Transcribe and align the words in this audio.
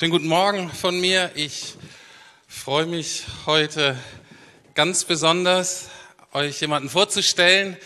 Schönen 0.00 0.12
guten 0.12 0.28
Morgen 0.28 0.70
von 0.70 0.98
mir. 0.98 1.30
Ich 1.34 1.74
freue 2.48 2.86
mich 2.86 3.24
heute 3.44 3.98
ganz 4.72 5.04
besonders, 5.04 5.90
euch 6.32 6.58
jemanden 6.62 6.88
vorzustellen, 6.88 7.76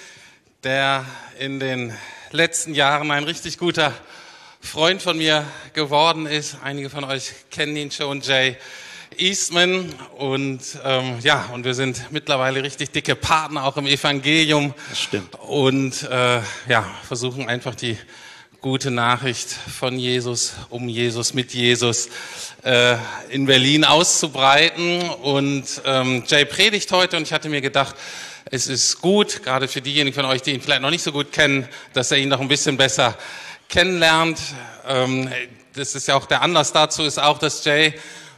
der 0.63 1.05
in 1.41 1.59
den 1.59 1.93
letzten 2.31 2.73
Jahren 2.73 3.11
ein 3.11 3.25
richtig 3.25 3.59
guter 3.59 3.93
Freund 4.61 5.03
von 5.03 5.19
mir 5.19 5.45
geworden 5.73 6.27
ist. 6.27 6.59
Einige 6.63 6.89
von 6.89 7.03
euch 7.03 7.33
kennen 7.51 7.77
ihn 7.77 7.91
schon, 7.91 8.21
Jay 8.21 8.57
Eastman. 9.19 9.95
Und 10.19 10.61
ähm, 10.85 11.19
ja, 11.23 11.51
und 11.53 11.65
wir 11.65 11.75
sind 11.75 12.11
mittlerweile 12.11 12.63
richtig 12.63 12.91
dicke 12.91 13.15
Partner 13.17 13.65
auch 13.65 13.77
im 13.77 13.87
Evangelium. 13.87 14.75
Das 14.89 15.01
stimmt. 15.01 15.35
Und 15.41 16.03
äh, 16.05 16.41
ja, 16.69 16.91
versuchen 17.07 17.49
einfach 17.49 17.75
die 17.75 17.99
gute 18.61 18.91
Nachricht 18.91 19.51
von 19.51 19.99
Jesus, 19.99 20.55
um 20.71 20.89
Jesus, 20.89 21.35
mit 21.35 21.53
Jesus 21.53 22.09
äh, 22.63 22.97
in 23.29 23.45
Berlin 23.47 23.85
auszubreiten. 23.85 25.11
Und 25.11 25.65
ähm, 25.85 26.25
Jay 26.27 26.45
predigt 26.45 26.91
heute 26.93 27.17
und 27.17 27.25
ich 27.25 27.33
hatte 27.33 27.49
mir 27.49 27.61
gedacht, 27.61 27.95
es 28.51 28.67
ist 28.67 29.01
gut, 29.01 29.43
gerade 29.43 29.69
für 29.69 29.83
diejenigen 29.83 30.15
von 30.15 30.25
euch, 30.25 30.41
die 30.41 30.53
ihn 30.53 30.61
vielleicht 30.61 30.83
noch 30.83 30.91
nicht 30.91 31.03
so 31.03 31.13
gut 31.13 31.33
kennen, 31.33 31.69
dass 31.93 32.11
er 32.11 32.19
ihn 32.19 32.29
noch 32.29 32.41
ein 32.41 32.49
bisschen 32.49 32.77
besser 32.77 33.19
kennenlernt. 33.69 34.39
Ähm, 34.87 35.31
das 35.75 35.95
ist 35.95 36.09
ja 36.09 36.15
auch 36.15 36.27
der 36.27 36.41
Anlass 36.43 36.73
dazu, 36.73 37.03
ist 37.03 37.19
auch, 37.19 37.39
dass 37.39 37.65
Jay 37.65 37.95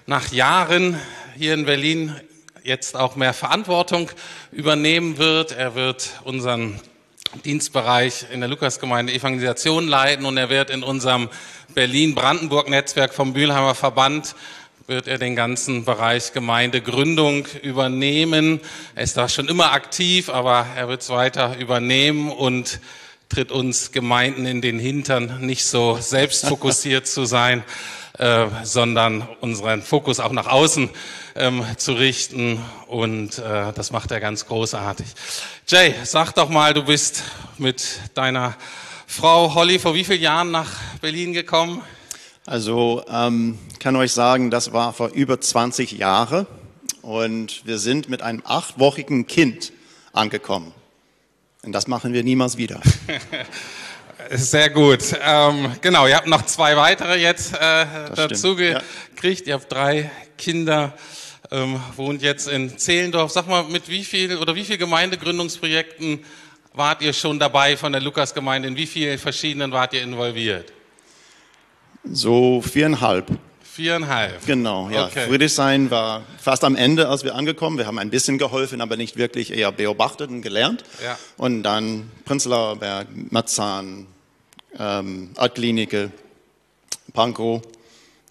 nach 0.09 0.31
Jahren 0.31 1.01
hier 1.37 1.53
in 1.53 1.67
Berlin 1.67 2.15
jetzt 2.63 2.97
auch 2.97 3.17
mehr 3.17 3.35
Verantwortung 3.35 4.09
übernehmen 4.53 5.19
wird. 5.19 5.51
Er 5.51 5.75
wird 5.75 6.21
unseren 6.23 6.81
Dienstbereich 7.45 8.27
in 8.33 8.39
der 8.39 8.49
Lukasgemeinde 8.49 9.13
Evangelisation 9.13 9.89
leiten 9.89 10.25
und 10.25 10.37
er 10.37 10.49
wird 10.49 10.71
in 10.71 10.85
unserem 10.85 11.29
Berlin-Brandenburg-Netzwerk 11.75 13.15
vom 13.15 13.33
Bühlheimer 13.33 13.75
Verband 13.75 14.37
wird 14.87 15.09
er 15.09 15.19
den 15.19 15.35
ganzen 15.35 15.85
Bereich 15.85 16.33
Gemeindegründung 16.33 17.47
übernehmen. 17.63 18.61
Er 18.95 19.03
ist 19.03 19.17
da 19.17 19.29
schon 19.29 19.49
immer 19.49 19.73
aktiv, 19.73 20.29
aber 20.29 20.69
er 20.77 20.87
wird 20.87 21.03
es 21.03 21.11
weiter 21.11 21.57
übernehmen 21.59 22.31
und 22.31 22.79
tritt 23.29 23.51
uns 23.53 23.93
Gemeinden 23.93 24.47
in 24.47 24.61
den 24.61 24.79
Hintern, 24.79 25.41
nicht 25.45 25.65
so 25.65 25.99
selbstfokussiert 26.01 27.07
zu 27.07 27.25
sein, 27.25 27.65
äh, 28.19 28.47
sondern 28.63 29.29
unseren 29.41 29.83
Fokus 29.83 30.21
auch 30.21 30.33
nach 30.33 30.47
außen 30.47 30.89
ähm, 31.35 31.65
zu 31.77 31.93
richten. 31.93 32.59
Und 32.87 33.39
äh, 33.39 33.73
das 33.73 33.91
macht 33.91 34.11
er 34.11 34.21
ganz 34.21 34.47
großartig. 34.47 35.07
Jay, 35.69 35.95
sag 36.05 36.33
doch 36.33 36.49
mal, 36.49 36.73
du 36.73 36.85
bist 36.85 37.25
mit 37.59 38.01
deiner 38.15 38.57
Frau 39.07 39.55
Holly 39.55 39.79
vor 39.79 39.95
wie 39.95 40.05
vielen 40.05 40.23
Jahren 40.23 40.51
nach 40.51 40.71
Berlin 41.01 41.33
gekommen? 41.33 41.83
Also 42.45 43.05
ähm, 43.09 43.59
kann 43.81 43.97
euch 43.97 44.13
sagen, 44.13 44.51
das 44.51 44.73
war 44.73 44.93
vor 44.93 45.09
über 45.09 45.41
20 45.41 45.93
Jahren 45.93 46.47
und 47.03 47.67
wir 47.67 47.79
sind 47.79 48.09
mit 48.09 48.23
einem 48.23 48.43
achtwöchigen 48.45 49.27
Kind 49.27 49.73
angekommen. 50.13 50.73
Und 51.67 51.73
das 51.73 51.89
machen 51.89 52.13
wir 52.13 52.23
niemals 52.23 52.57
wieder. 52.57 52.81
Sehr 54.31 54.71
gut. 54.71 55.01
Ähm, 55.21 55.73
genau, 55.81 56.07
ihr 56.07 56.15
habt 56.15 56.29
noch 56.29 56.47
zwei 56.47 56.77
weitere 56.77 57.17
jetzt 57.17 57.55
äh, 57.55 57.87
dazu 58.15 58.57
ja. 58.57 58.81
gekriegt. 59.11 59.49
Ihr 59.49 59.55
habt 59.55 59.71
drei 59.71 60.09
Kinder, 60.39 60.95
ähm, 61.51 61.81
wohnt 61.97 62.23
jetzt 62.23 62.47
in 62.47 62.79
Zehlendorf. 62.79 63.33
Sag 63.33 63.49
mal, 63.49 63.65
mit 63.65 63.89
wie 63.89 64.05
viel 64.05 64.37
oder 64.37 64.55
wie 64.55 64.63
viel 64.63 64.79
Gemeindegründungsprojekten 64.79 66.25
wart 66.73 67.03
ihr 67.03 67.13
schon 67.13 67.41
dabei 67.41 67.77
von 67.77 67.91
der 67.91 68.01
Lukasgemeinde? 68.01 68.69
In 68.69 68.77
wie 68.77 68.87
vielen 68.87 69.19
verschiedenen 69.19 69.73
wart 69.73 69.93
ihr 69.93 70.03
involviert? 70.03 70.73
So 72.05 72.63
viereinhalb. 72.63 73.27
Viereinhalb. 73.77 74.47
Genau, 74.47 74.89
ja. 74.89 75.05
Okay. 75.05 75.27
Friedrichshain 75.29 75.91
war 75.91 76.23
fast 76.41 76.65
am 76.65 76.77
Ende, 76.77 77.11
als 77.11 77.25
wir 77.25 77.35
angekommen. 77.35 77.77
Wir 77.77 77.87
haben 77.87 77.99
ein 77.99 78.09
bisschen 78.09 78.39
geholfen, 78.39 78.81
aber 78.81 78.97
nicht 78.97 79.19
wirklich 79.19 79.53
eher 79.53 79.71
beobachtet 79.71 80.31
und 80.31 80.41
gelernt. 80.41 80.83
Ja. 81.05 81.19
Und 81.37 81.63
dann 81.63 82.11
Prenzlauer 82.25 82.77
Berg, 82.77 83.09
Marzahn, 83.31 84.07
ähm, 84.79 85.33
Adklinike, 85.37 86.11
Pankow 87.13 87.61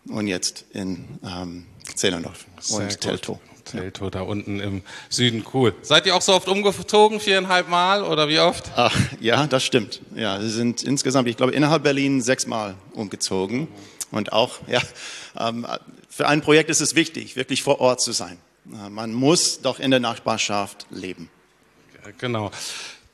und 0.09 0.25
jetzt 0.25 0.66
in 0.73 1.05
ähm, 1.23 1.67
Zehlendorf 1.94 2.47
und 2.72 3.00
Teltow. 3.00 3.38
Teltow 3.66 4.09
da 4.09 4.22
unten 4.22 4.59
im 4.59 4.81
Süden, 5.09 5.45
cool. 5.53 5.75
Seid 5.84 6.07
ihr 6.07 6.16
auch 6.16 6.23
so 6.23 6.34
oft 6.34 6.47
umgezogen, 6.47 7.19
viereinhalb 7.19 7.69
Mal 7.69 8.01
oder 8.01 8.28
wie 8.29 8.39
oft? 8.39 8.72
Ach, 8.75 8.95
ja, 9.19 9.45
das 9.45 9.63
stimmt. 9.63 10.01
Ja, 10.16 10.41
wir 10.41 10.50
sind 10.50 10.81
insgesamt, 10.81 11.28
ich 11.28 11.38
glaube, 11.38 11.51
innerhalb 11.51 11.84
Berlin 11.84 12.23
sechsmal 12.23 12.73
umgezogen. 12.94 13.67
Und 14.16 14.31
auch, 14.31 14.59
ja, 14.68 14.81
ähm, 15.38 15.68
für 16.09 16.28
ein 16.28 16.40
Projekt 16.42 16.70
ist 16.70 16.80
es 16.80 16.96
wichtig, 16.96 17.36
wirklich 17.36 17.62
vor 17.62 17.81
Ort 17.81 18.00
zu 18.00 18.14
sein. 18.14 18.38
Man 18.64 19.14
muss 19.14 19.62
doch 19.62 19.78
in 19.78 19.92
der 19.92 20.00
Nachbarschaft 20.00 20.88
leben. 20.90 21.30
Genau. 22.18 22.50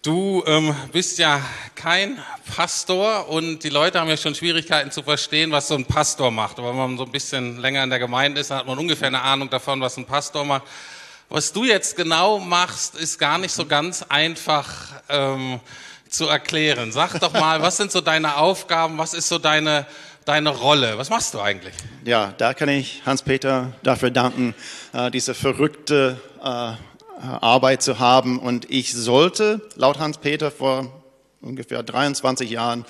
Du 0.03 0.43
ähm, 0.45 0.75
bist 0.91 1.17
ja 1.17 1.41
kein 1.73 2.19
Pastor 2.55 3.29
und 3.29 3.63
die 3.63 3.69
Leute 3.69 3.99
haben 3.99 4.09
ja 4.09 4.17
schon 4.17 4.35
Schwierigkeiten 4.35 4.91
zu 4.91 5.01
verstehen, 5.01 5.51
was 5.51 5.69
so 5.69 5.75
ein 5.75 5.85
Pastor 5.85 6.29
macht. 6.29 6.59
Aber 6.59 6.69
wenn 6.69 6.77
man 6.77 6.97
so 6.97 7.05
ein 7.05 7.11
bisschen 7.11 7.57
länger 7.57 7.83
in 7.83 7.89
der 7.89 7.99
Gemeinde 7.99 8.39
ist, 8.39 8.51
dann 8.51 8.59
hat 8.59 8.67
man 8.67 8.77
ungefähr 8.77 9.07
eine 9.07 9.21
Ahnung 9.21 9.49
davon, 9.49 9.81
was 9.81 9.97
ein 9.97 10.05
Pastor 10.05 10.45
macht. 10.45 10.63
Was 11.29 11.51
du 11.51 11.63
jetzt 11.63 11.95
genau 11.95 12.37
machst, 12.37 12.95
ist 12.95 13.17
gar 13.17 13.39
nicht 13.39 13.53
so 13.53 13.65
ganz 13.65 14.03
einfach 14.07 15.01
ähm, 15.09 15.59
zu 16.11 16.27
erklären. 16.27 16.91
Sag 16.91 17.19
doch 17.19 17.33
mal, 17.33 17.61
was 17.61 17.77
sind 17.77 17.91
so 17.91 18.01
deine 18.01 18.37
Aufgaben, 18.37 18.97
was 18.97 19.13
ist 19.13 19.29
so 19.29 19.39
deine, 19.39 19.87
deine 20.25 20.49
Rolle? 20.49 20.97
Was 20.97 21.09
machst 21.09 21.33
du 21.33 21.39
eigentlich? 21.39 21.73
Ja, 22.05 22.33
da 22.37 22.53
kann 22.53 22.69
ich 22.69 23.01
Hans-Peter 23.05 23.73
dafür 23.83 24.11
danken, 24.11 24.55
äh, 24.93 25.11
diese 25.11 25.33
verrückte 25.33 26.19
äh, 26.39 26.73
Arbeit 27.21 27.81
zu 27.81 27.99
haben. 27.99 28.39
Und 28.39 28.69
ich 28.69 28.93
sollte, 28.93 29.61
laut 29.75 29.99
Hans-Peter 29.99 30.51
vor 30.51 31.03
ungefähr 31.41 31.83
23 31.83 32.49
Jahren, 32.49 32.85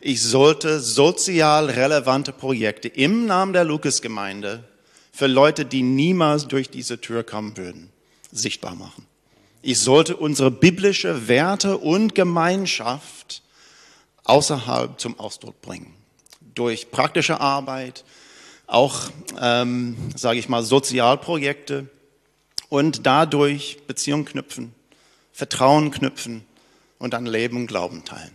ich 0.00 0.22
sollte 0.22 0.80
sozial 0.80 1.70
relevante 1.70 2.32
Projekte 2.32 2.88
im 2.88 3.26
Namen 3.26 3.52
der 3.52 3.64
Lukasgemeinde 3.64 4.64
für 5.12 5.28
Leute, 5.28 5.64
die 5.64 5.82
niemals 5.82 6.48
durch 6.48 6.70
diese 6.70 7.00
Tür 7.00 7.22
kommen 7.22 7.56
würden, 7.56 7.90
sichtbar 8.32 8.74
machen. 8.74 9.06
Ich 9.60 9.78
sollte 9.78 10.16
unsere 10.16 10.50
biblische 10.50 11.28
Werte 11.28 11.78
und 11.78 12.16
Gemeinschaft 12.16 13.42
außerhalb 14.24 14.98
zum 14.98 15.20
Ausdruck 15.20 15.60
bringen. 15.62 15.94
Durch 16.54 16.90
praktische 16.90 17.40
Arbeit, 17.40 18.04
auch, 18.66 19.10
ähm, 19.40 19.96
sage 20.16 20.38
ich 20.38 20.48
mal, 20.48 20.62
Sozialprojekte, 20.62 21.88
und 22.72 23.04
dadurch 23.04 23.80
Beziehung 23.86 24.24
knüpfen, 24.24 24.74
Vertrauen 25.30 25.90
knüpfen 25.90 26.42
und 26.98 27.12
dann 27.12 27.26
Leben 27.26 27.58
und 27.58 27.66
Glauben 27.66 28.06
teilen. 28.06 28.30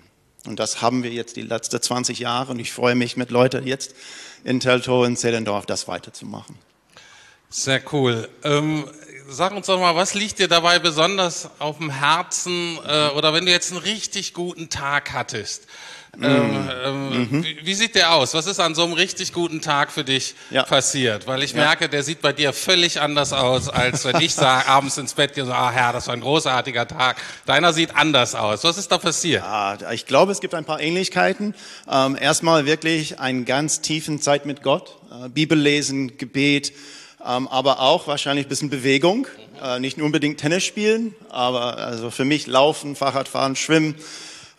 Und 0.45 0.59
das 0.59 0.79
haben 0.79 1.01
wir 1.01 1.09
jetzt 1.09 1.37
die 1.37 1.41
letzten 1.41 1.81
20 1.81 2.19
Jahre 2.19 2.51
und 2.51 2.59
ich 2.59 2.71
freue 2.71 2.93
mich 2.93 3.17
mit 3.17 3.31
Leuten 3.31 3.65
jetzt 3.65 3.95
in 4.43 4.59
Teltow 4.59 5.05
und 5.07 5.17
Zehlendorf 5.17 5.65
das 5.65 5.87
weiterzumachen. 5.87 6.55
Sehr 7.49 7.81
cool. 7.91 8.29
Ähm, 8.43 8.87
sag 9.27 9.53
uns 9.55 9.65
doch 9.65 9.79
mal, 9.79 9.95
was 9.95 10.13
liegt 10.13 10.37
dir 10.37 10.47
dabei 10.47 10.77
besonders 10.77 11.49
auf 11.57 11.79
dem 11.79 11.89
Herzen 11.89 12.77
äh, 12.85 13.09
oder 13.09 13.33
wenn 13.33 13.47
du 13.47 13.51
jetzt 13.51 13.71
einen 13.71 13.81
richtig 13.81 14.35
guten 14.35 14.69
Tag 14.69 15.13
hattest? 15.13 15.65
Ähm, 16.21 16.69
ähm, 16.83 17.09
mhm. 17.09 17.43
wie, 17.43 17.57
wie, 17.63 17.73
sieht 17.75 17.93
der 17.93 18.13
aus? 18.13 18.33
Was 18.33 18.47
ist 18.47 18.59
an 18.59 18.73
so 18.73 18.83
einem 18.83 18.93
richtig 18.93 19.33
guten 19.33 19.61
Tag 19.61 19.91
für 19.91 20.03
dich 20.03 20.33
ja. 20.49 20.63
passiert? 20.63 21.27
Weil 21.27 21.43
ich 21.43 21.51
ja. 21.51 21.59
merke, 21.59 21.89
der 21.89 22.01
sieht 22.01 22.21
bei 22.21 22.33
dir 22.33 22.53
völlig 22.53 22.99
anders 23.01 23.33
aus, 23.33 23.69
als 23.69 24.03
wenn 24.05 24.19
ich 24.21 24.33
sage, 24.33 24.67
abends 24.67 24.97
ins 24.97 25.13
Bett 25.13 25.35
gehe 25.35 25.43
und 25.43 25.49
sage, 25.49 25.59
ah 25.61 25.71
Herr, 25.71 25.93
das 25.93 26.07
war 26.07 26.15
ein 26.15 26.21
großartiger 26.21 26.87
Tag. 26.87 27.17
Deiner 27.45 27.71
sieht 27.71 27.95
anders 27.95 28.33
aus. 28.33 28.63
Was 28.63 28.79
ist 28.79 28.91
da 28.91 28.97
passiert? 28.97 29.43
Ja, 29.43 29.91
ich 29.91 30.07
glaube, 30.07 30.31
es 30.31 30.39
gibt 30.39 30.55
ein 30.55 30.65
paar 30.65 30.79
Ähnlichkeiten. 30.79 31.53
Ähm, 31.89 32.17
erstmal 32.19 32.65
wirklich 32.65 33.19
einen 33.19 33.45
ganz 33.45 33.81
tiefen 33.81 34.19
Zeit 34.19 34.47
mit 34.47 34.63
Gott, 34.63 34.97
äh, 35.11 35.29
Bibellesen, 35.29 36.17
Gebet, 36.17 36.73
ähm, 37.23 37.47
aber 37.47 37.79
auch 37.79 38.07
wahrscheinlich 38.07 38.47
ein 38.47 38.49
bisschen 38.49 38.71
Bewegung. 38.71 39.27
Äh, 39.63 39.79
nicht 39.79 39.97
nur 39.97 40.05
unbedingt 40.05 40.39
Tennis 40.39 40.63
spielen, 40.63 41.15
aber 41.29 41.77
also 41.77 42.09
für 42.09 42.25
mich 42.25 42.47
Laufen, 42.47 42.95
Fahrradfahren, 42.95 43.55
Schwimmen. 43.55 43.95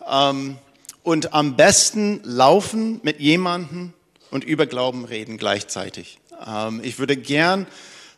Ähm, 0.09 0.57
und 1.03 1.33
am 1.33 1.55
besten 1.55 2.21
laufen 2.23 2.99
mit 3.03 3.19
jemandem 3.19 3.93
und 4.31 4.43
über 4.43 4.65
Glauben 4.65 5.05
reden 5.05 5.37
gleichzeitig. 5.37 6.19
Ähm, 6.45 6.81
ich 6.83 6.99
würde 6.99 7.17
gern 7.17 7.67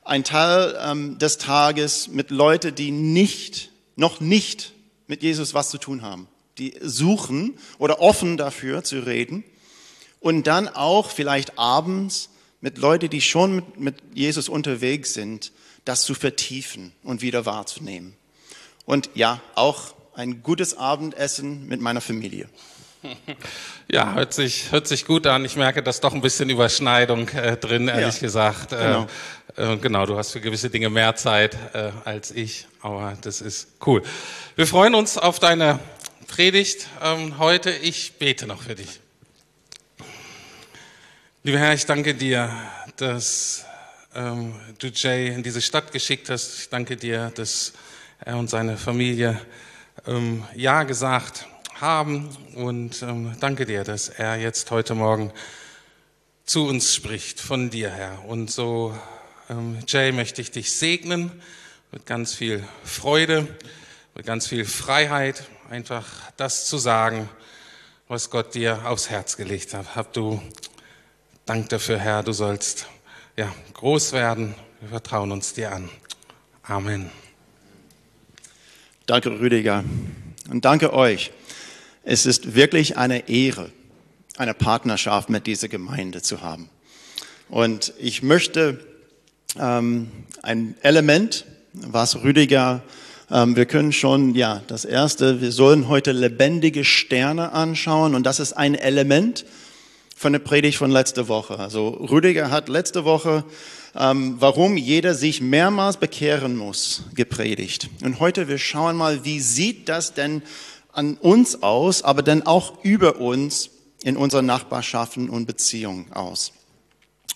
ein 0.04 0.24
Teil 0.24 0.78
ähm, 0.82 1.18
des 1.18 1.38
Tages 1.38 2.08
mit 2.08 2.32
Leuten, 2.32 2.74
die 2.76 2.92
nicht, 2.92 3.72
noch 3.96 4.20
nicht 4.20 4.74
mit 5.08 5.24
Jesus 5.24 5.54
was 5.54 5.70
zu 5.70 5.78
tun 5.78 6.02
haben, 6.02 6.28
die 6.58 6.74
suchen 6.82 7.58
oder 7.78 8.02
offen 8.02 8.38
dafür 8.38 8.84
zu 8.84 9.00
reden 9.00 9.44
und 10.20 10.48
dann 10.48 10.68
auch 10.68 11.10
vielleicht 11.10 11.58
abends 11.60 12.30
mit 12.62 12.78
Leuten, 12.78 13.10
die 13.10 13.22
schon 13.22 13.56
mit, 13.56 13.80
mit 13.80 13.96
Jesus 14.14 14.50
unterwegs 14.50 15.14
sind, 15.14 15.52
das 15.86 16.04
zu 16.04 16.14
vertiefen 16.14 16.94
und 17.04 17.22
wieder 17.22 17.46
wahrzunehmen. 17.46 18.16
Und 18.86 19.10
ja, 19.16 19.42
auch 19.56 19.94
ein 20.14 20.44
gutes 20.44 20.78
Abendessen 20.78 21.68
mit 21.68 21.82
meiner 21.82 22.02
Familie. 22.02 22.48
Ja, 23.92 24.14
hört 24.14 24.34
sich, 24.34 24.72
hört 24.72 24.88
sich 24.88 25.06
gut 25.06 25.28
an. 25.28 25.44
Ich 25.44 25.58
merke, 25.58 25.84
dass 25.84 26.00
doch 26.00 26.14
ein 26.14 26.22
bisschen 26.22 26.50
Überschneidung 26.50 27.28
äh, 27.30 27.58
drin, 27.58 27.90
ehrlich 27.90 28.16
ja, 28.16 28.22
gesagt. 28.22 28.70
Genau. 28.70 29.08
Äh, 29.58 29.74
äh, 29.74 29.78
genau, 29.78 30.06
du 30.06 30.18
hast 30.18 30.32
für 30.32 30.40
gewisse 30.40 30.70
Dinge 30.70 30.90
mehr 30.90 31.14
Zeit 31.18 31.58
äh, 31.74 31.92
als 32.06 32.32
ich, 32.32 32.68
aber 32.82 33.18
das 33.22 33.42
ist 33.42 33.68
cool. 33.86 34.02
Wir 34.56 34.66
freuen 34.66 34.96
uns 34.96 35.18
auf 35.18 35.40
deine 35.40 35.80
Predigt 36.28 36.88
ähm, 37.04 37.38
heute. 37.38 37.72
Ich 37.72 38.14
bete 38.14 38.48
noch 38.48 38.62
für 38.62 38.76
dich. 38.76 39.02
Lieber 41.44 41.58
Herr, 41.58 41.74
ich 41.74 41.86
danke 41.86 42.16
dir, 42.16 42.50
dass 42.96 43.66
ähm, 44.16 44.56
du 44.80 44.88
Jay 44.88 45.34
in 45.34 45.44
diese 45.44 45.62
Stadt 45.62 45.92
geschickt 45.92 46.30
hast. 46.30 46.60
Ich 46.60 46.70
danke 46.70 46.96
dir, 46.96 47.32
dass 47.36 47.74
er 48.24 48.38
und 48.38 48.50
seine 48.50 48.78
Familie 48.78 49.42
ähm, 50.08 50.44
Ja 50.56 50.84
gesagt 50.84 51.48
haben 51.80 52.30
und 52.56 53.02
ähm, 53.02 53.36
danke 53.40 53.66
dir, 53.66 53.84
dass 53.84 54.10
er 54.10 54.36
jetzt 54.38 54.70
heute 54.72 54.96
Morgen 54.96 55.32
zu 56.46 56.68
uns 56.68 56.94
spricht, 56.94 57.40
von 57.40 57.70
dir 57.70 57.90
her. 57.90 58.24
Und 58.28 58.52
so, 58.52 58.98
ähm, 59.50 59.80
Jay, 59.88 60.12
möchte 60.12 60.42
ich 60.42 60.52
dich 60.52 60.74
segnen 60.74 61.32
mit 61.92 62.06
ganz 62.06 62.34
viel 62.34 62.64
Freude, 62.84 63.48
mit 64.16 64.26
ganz 64.26 64.48
viel 64.48 64.66
Freiheit, 64.66 65.44
einfach 65.70 66.06
das 66.38 66.66
zu 66.68 66.78
sagen, 66.78 67.30
was 68.08 68.30
Gott 68.30 68.54
dir 68.54 68.86
aufs 68.86 69.10
Herz 69.10 69.38
gelegt 69.38 69.74
hat. 69.74 69.96
Hab 69.96 70.14
du 70.14 70.42
Dank 71.46 71.70
dafür, 71.70 71.98
Herr, 71.98 72.24
du 72.24 72.34
sollst 72.34 72.86
ja, 73.36 73.54
groß 73.74 74.14
werden. 74.14 74.56
Wir 74.80 74.90
vertrauen 74.90 75.32
uns 75.32 75.54
dir 75.54 75.72
an. 75.72 75.90
Amen. 76.64 77.10
Danke, 79.12 79.30
Rüdiger. 79.42 79.84
Und 80.50 80.64
danke 80.64 80.94
euch. 80.94 81.32
Es 82.06 82.26
ist 82.26 82.56
wirklich 82.56 82.96
eine 82.96 83.28
Ehre, 83.28 83.70
eine 84.38 84.54
Partnerschaft 84.54 85.30
mit 85.30 85.48
dieser 85.48 85.68
Gemeinde 85.68 86.22
zu 86.22 86.40
haben. 86.40 86.70
Und 87.50 87.92
ich 88.00 88.24
möchte 88.24 88.80
ähm, 89.60 90.10
ein 90.44 90.76
Element, 90.82 91.44
was 91.74 92.24
Rüdiger, 92.24 92.84
ähm, 93.30 93.58
wir 93.58 93.66
können 93.66 93.92
schon, 93.92 94.34
ja, 94.34 94.64
das 94.68 94.86
erste, 94.86 95.42
wir 95.42 95.52
sollen 95.52 95.90
heute 95.90 96.14
lebendige 96.14 96.86
Sterne 96.86 97.52
anschauen 97.52 98.16
und 98.16 98.26
das 98.26 98.40
ist 98.40 98.54
ein 98.54 98.76
Element 98.76 99.44
von 100.16 100.32
der 100.32 100.40
Predigt 100.40 100.78
von 100.78 100.90
letzter 100.90 101.28
Woche. 101.28 101.60
Also 101.60 101.90
Rüdiger 101.90 102.50
hat 102.50 102.70
letzte 102.70 103.04
Woche 103.04 103.44
ähm, 103.96 104.36
warum 104.40 104.78
jeder 104.78 105.16
sich 105.16 105.42
mehrmals 105.42 105.98
bekehren 105.98 106.56
muss, 106.56 107.04
gepredigt. 107.14 107.90
Und 108.04 108.20
heute 108.20 108.48
wir 108.48 108.58
schauen 108.58 108.96
mal, 108.96 109.26
wie 109.26 109.40
sieht 109.40 109.90
das 109.90 110.14
denn 110.14 110.42
an 110.94 111.16
uns 111.18 111.64
aus, 111.64 112.04
aber 112.04 112.22
dann 112.22 112.44
auch 112.44 112.84
über 112.84 113.18
uns 113.18 113.70
in 114.04 114.18
unseren 114.18 114.46
Nachbarschaften 114.46 115.30
und 115.30 115.46
Beziehungen 115.46 116.12
aus. 116.14 116.54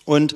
Und 0.04 0.34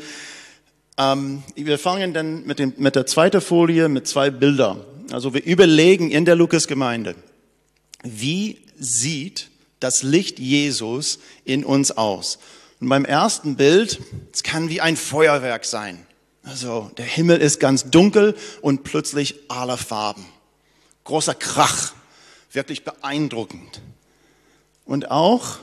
ähm, 0.98 1.42
wir 1.54 1.78
fangen 1.78 2.12
dann 2.12 2.44
mit, 2.44 2.58
dem, 2.58 2.74
mit 2.76 2.96
der 2.96 3.06
zweiten 3.06 3.40
Folie 3.40 3.88
mit 3.88 4.06
zwei 4.06 4.30
Bildern. 4.30 4.84
Also 5.12 5.34
wir 5.34 5.44
überlegen 5.44 6.10
in 6.10 6.24
der 6.24 6.36
Lukas-Gemeinde, 6.36 7.14
wie 8.02 8.58
sieht 8.78 9.50
das 9.80 10.02
Licht 10.02 10.38
Jesus 10.38 11.18
in 11.44 11.64
uns 11.64 11.90
aus? 11.90 12.38
Und 12.80 12.88
beim 12.88 13.04
ersten 13.04 13.56
Bild, 13.56 14.00
es 14.32 14.42
kann 14.42 14.68
wie 14.68 14.80
ein 14.80 14.96
Feuerwerk 14.96 15.64
sein. 15.64 16.06
Also 16.42 16.90
der 16.96 17.04
Himmel 17.04 17.38
ist 17.38 17.60
ganz 17.60 17.90
dunkel 17.90 18.34
und 18.62 18.84
plötzlich 18.84 19.36
aller 19.48 19.76
Farben. 19.76 20.24
Großer 21.04 21.34
Krach 21.34 21.92
wirklich 22.52 22.84
beeindruckend. 22.84 23.82
Und 24.84 25.10
auch 25.10 25.58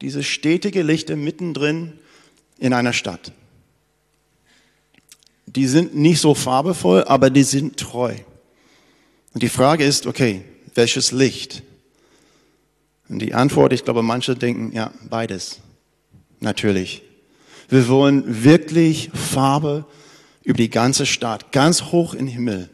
diese 0.00 0.22
stetige 0.22 0.82
Lichter 0.82 1.16
mittendrin 1.16 1.98
in 2.58 2.72
einer 2.72 2.92
Stadt. 2.92 3.32
Die 5.46 5.66
sind 5.66 5.94
nicht 5.94 6.20
so 6.20 6.34
farbevoll, 6.34 7.04
aber 7.04 7.30
die 7.30 7.44
sind 7.44 7.78
treu. 7.78 8.14
Und 9.32 9.42
die 9.42 9.48
Frage 9.48 9.84
ist, 9.84 10.06
okay, 10.06 10.44
welches 10.74 11.12
Licht? 11.12 11.62
Und 13.08 13.20
die 13.20 13.34
Antwort, 13.34 13.72
ich 13.72 13.84
glaube, 13.84 14.02
manche 14.02 14.34
denken, 14.34 14.72
ja, 14.72 14.92
beides. 15.08 15.60
Natürlich. 16.40 17.02
Wir 17.68 17.88
wollen 17.88 18.44
wirklich 18.44 19.10
Farbe 19.14 19.84
über 20.42 20.58
die 20.58 20.70
ganze 20.70 21.06
Stadt, 21.06 21.52
ganz 21.52 21.84
hoch 21.84 22.14
in 22.14 22.26
Himmel 22.26 22.70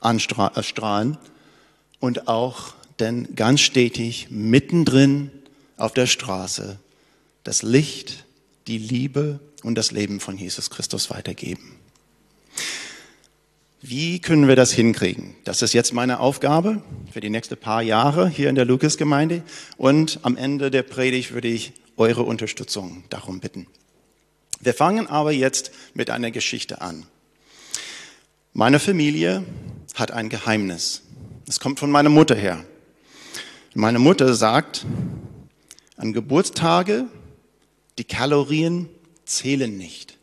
anstrahlen 0.00 1.18
und 1.98 2.28
auch 2.28 2.74
denn 3.00 3.34
ganz 3.34 3.60
stetig 3.60 4.28
mittendrin 4.30 5.30
auf 5.76 5.92
der 5.92 6.06
Straße 6.06 6.78
das 7.42 7.62
Licht, 7.62 8.24
die 8.66 8.78
Liebe 8.78 9.40
und 9.62 9.76
das 9.76 9.90
Leben 9.90 10.20
von 10.20 10.38
Jesus 10.38 10.70
Christus 10.70 11.10
weitergeben. 11.10 11.76
Wie 13.86 14.18
können 14.18 14.48
wir 14.48 14.56
das 14.56 14.72
hinkriegen? 14.72 15.34
Das 15.44 15.60
ist 15.60 15.74
jetzt 15.74 15.92
meine 15.92 16.20
Aufgabe 16.20 16.82
für 17.12 17.20
die 17.20 17.28
nächsten 17.28 17.58
paar 17.58 17.82
Jahre 17.82 18.28
hier 18.30 18.48
in 18.48 18.54
der 18.54 18.64
Lukasgemeinde. 18.64 19.42
Und 19.76 20.20
am 20.22 20.38
Ende 20.38 20.70
der 20.70 20.82
Predigt 20.82 21.32
würde 21.32 21.48
ich 21.48 21.74
eure 21.98 22.22
Unterstützung 22.22 23.04
darum 23.10 23.40
bitten. 23.40 23.66
Wir 24.64 24.72
fangen 24.72 25.06
aber 25.08 25.30
jetzt 25.30 25.72
mit 25.92 26.08
einer 26.08 26.30
Geschichte 26.30 26.80
an. 26.80 27.04
Meine 28.54 28.78
Familie 28.78 29.44
hat 29.94 30.10
ein 30.10 30.30
Geheimnis. 30.30 31.02
Es 31.46 31.60
kommt 31.60 31.78
von 31.78 31.90
meiner 31.90 32.08
Mutter 32.08 32.34
her. 32.34 32.64
Meine 33.74 33.98
Mutter 33.98 34.32
sagt, 34.32 34.86
an 35.98 36.14
Geburtstage, 36.14 37.04
die 37.98 38.04
Kalorien 38.04 38.88
zählen 39.26 39.76
nicht. 39.76 40.16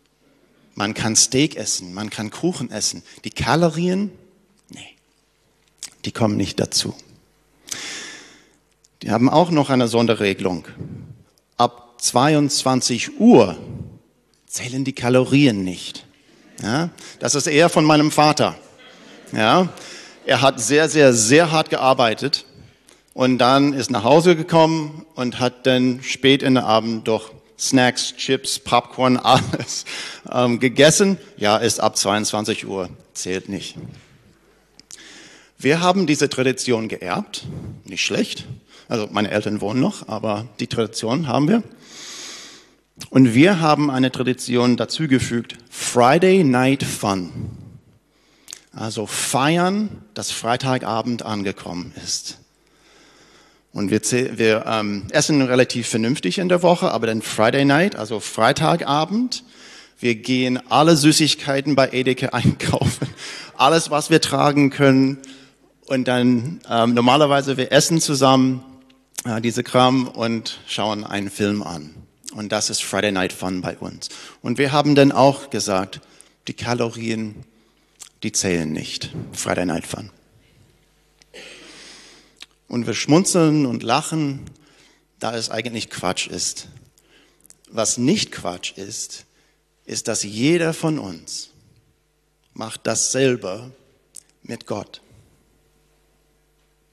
Man 0.74 0.96
kann 0.96 1.16
Steak 1.16 1.56
essen, 1.56 1.94
man 1.94 2.10
kann 2.10 2.32
Kuchen 2.32 2.72
essen. 2.72 3.04
Die 3.24 3.30
Kalorien, 3.30 4.10
nee, 4.70 4.96
die 6.04 6.12
kommen 6.12 6.36
nicht 6.36 6.60
dazu. 6.60 6.96
Die 9.04 9.12
haben 9.12 9.30
auch 9.30 9.52
noch 9.52 9.70
eine 9.70 9.88
Sonderregelung. 9.88 10.66
Ab 11.58 12.02
22 12.02 13.20
Uhr 13.20 13.58
zählen 14.51 14.83
die 14.83 14.94
Kalorien 14.94 15.63
nicht. 15.63 16.06
Ja, 16.62 16.89
das 17.19 17.36
ist 17.36 17.48
eher 17.48 17.69
von 17.69 17.86
meinem 17.86 18.12
Vater. 18.12 18.56
Ja, 19.31 19.69
er 20.25 20.42
hat 20.42 20.59
sehr, 20.59 20.89
sehr, 20.89 21.13
sehr 21.13 21.51
hart 21.51 21.69
gearbeitet 21.69 22.45
und 23.13 23.38
dann 23.38 23.71
ist 23.71 23.89
nach 23.89 24.03
Hause 24.03 24.36
gekommen 24.36 25.06
und 25.15 25.40
hat 25.40 25.66
dann 25.66 26.04
spät 26.04 26.44
in 26.44 26.56
der 26.56 26.66
Abend 26.66 27.07
doch 27.07 27.31
Snacks, 27.57 28.14
Chips, 28.18 28.59
Popcorn, 28.59 29.16
alles 29.23 29.85
ähm, 30.30 30.59
gegessen. 30.59 31.18
Ja, 31.37 31.56
ist 31.56 31.80
ab 31.80 31.95
22 31.95 32.68
Uhr, 32.68 32.90
zählt 33.14 33.47
nicht. 33.47 33.78
Wir 35.57 35.80
haben 35.80 36.07
diese 36.07 36.28
Tradition 36.28 36.90
geerbt, 36.90 37.45
nicht 37.85 38.04
schlecht. 38.04 38.45
Also 38.90 39.07
meine 39.11 39.31
Eltern 39.31 39.61
wohnen 39.61 39.80
noch, 39.80 40.09
aber 40.09 40.45
die 40.59 40.68
Tradition 40.68 41.28
haben 41.28 41.47
wir. 41.47 41.64
Und 43.10 43.34
wir 43.34 43.60
haben 43.60 43.90
eine 43.90 44.12
Tradition 44.12 44.78
dazugefügt, 44.78 45.58
Friday 45.70 46.44
Night 46.44 46.84
Fun. 46.84 47.31
Also 48.74 49.06
feiern, 49.06 50.04
dass 50.14 50.31
Freitagabend 50.31 51.24
angekommen 51.24 51.94
ist. 52.04 52.38
Und 53.74 53.90
wir, 53.90 54.02
wir 54.38 54.66
ähm, 54.66 55.08
essen 55.12 55.42
relativ 55.42 55.88
vernünftig 55.88 56.40
in 56.40 56.50
der 56.50 56.62
Woche, 56.62 56.92
aber 56.92 57.08
dann 57.08 57.22
Friday 57.22 57.66
Night, 57.66 57.96
also 57.96 58.20
Freitagabend, 58.20 59.44
wir 60.00 60.16
gehen 60.16 60.60
alle 60.70 60.98
Süßigkeiten 60.98 61.76
bei 61.76 61.90
Edeke 61.92 62.34
einkaufen, 62.34 63.08
alles, 63.56 63.92
was 63.92 64.10
wir 64.10 64.20
tragen 64.20 64.72
können. 64.72 65.20
Und 65.88 66.08
dann 66.08 66.62
ähm, 66.70 66.94
normalerweise 66.94 67.58
wir 67.58 67.72
essen 67.72 68.02
zusammen 68.02 68.64
äh, 69.26 69.42
diese 69.42 69.64
Kram 69.64 70.08
und 70.08 70.60
schauen 70.68 71.04
einen 71.04 71.30
Film 71.30 71.62
an. 71.62 72.01
Und 72.33 72.52
das 72.52 72.69
ist 72.69 72.83
Friday 72.83 73.11
Night 73.11 73.33
Fun 73.33 73.61
bei 73.61 73.78
uns. 73.78 74.09
Und 74.42 74.57
wir 74.57 74.71
haben 74.71 74.95
dann 74.95 75.11
auch 75.11 75.50
gesagt, 75.50 76.02
die 76.47 76.54
Kalorien 76.54 77.44
die 78.23 78.31
zählen 78.31 78.71
nicht. 78.71 79.11
Friday 79.33 79.66
Night 79.66 79.85
Fun. 79.85 80.09
Und 82.68 82.88
wir 82.88 82.94
schmunzeln 82.94 83.66
und 83.66 83.83
lachen, 83.83 84.42
da 85.19 85.35
es 85.35 85.50
eigentlich 85.50 85.90
Quatsch 85.90 86.28
ist. 86.28 86.68
Was 87.69 87.97
nicht 87.97 88.31
Quatsch 88.31 88.78
ist, 88.78 89.26
ist, 89.85 90.07
dass 90.07 90.23
jeder 90.23 90.73
von 90.73 91.00
uns 91.00 91.50
macht 92.54 92.81
das 92.85 93.11
selber 93.11 93.71
mit 94.44 94.68
Gott. 94.68 95.02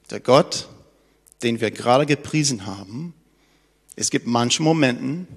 Der 0.09 0.19
Gott, 0.19 0.67
den 1.43 1.61
wir 1.61 1.71
gerade 1.71 2.05
gepriesen 2.05 2.65
haben, 2.65 3.13
es 3.99 4.11
gibt 4.11 4.27
manche 4.27 4.63
Momente 4.63 5.27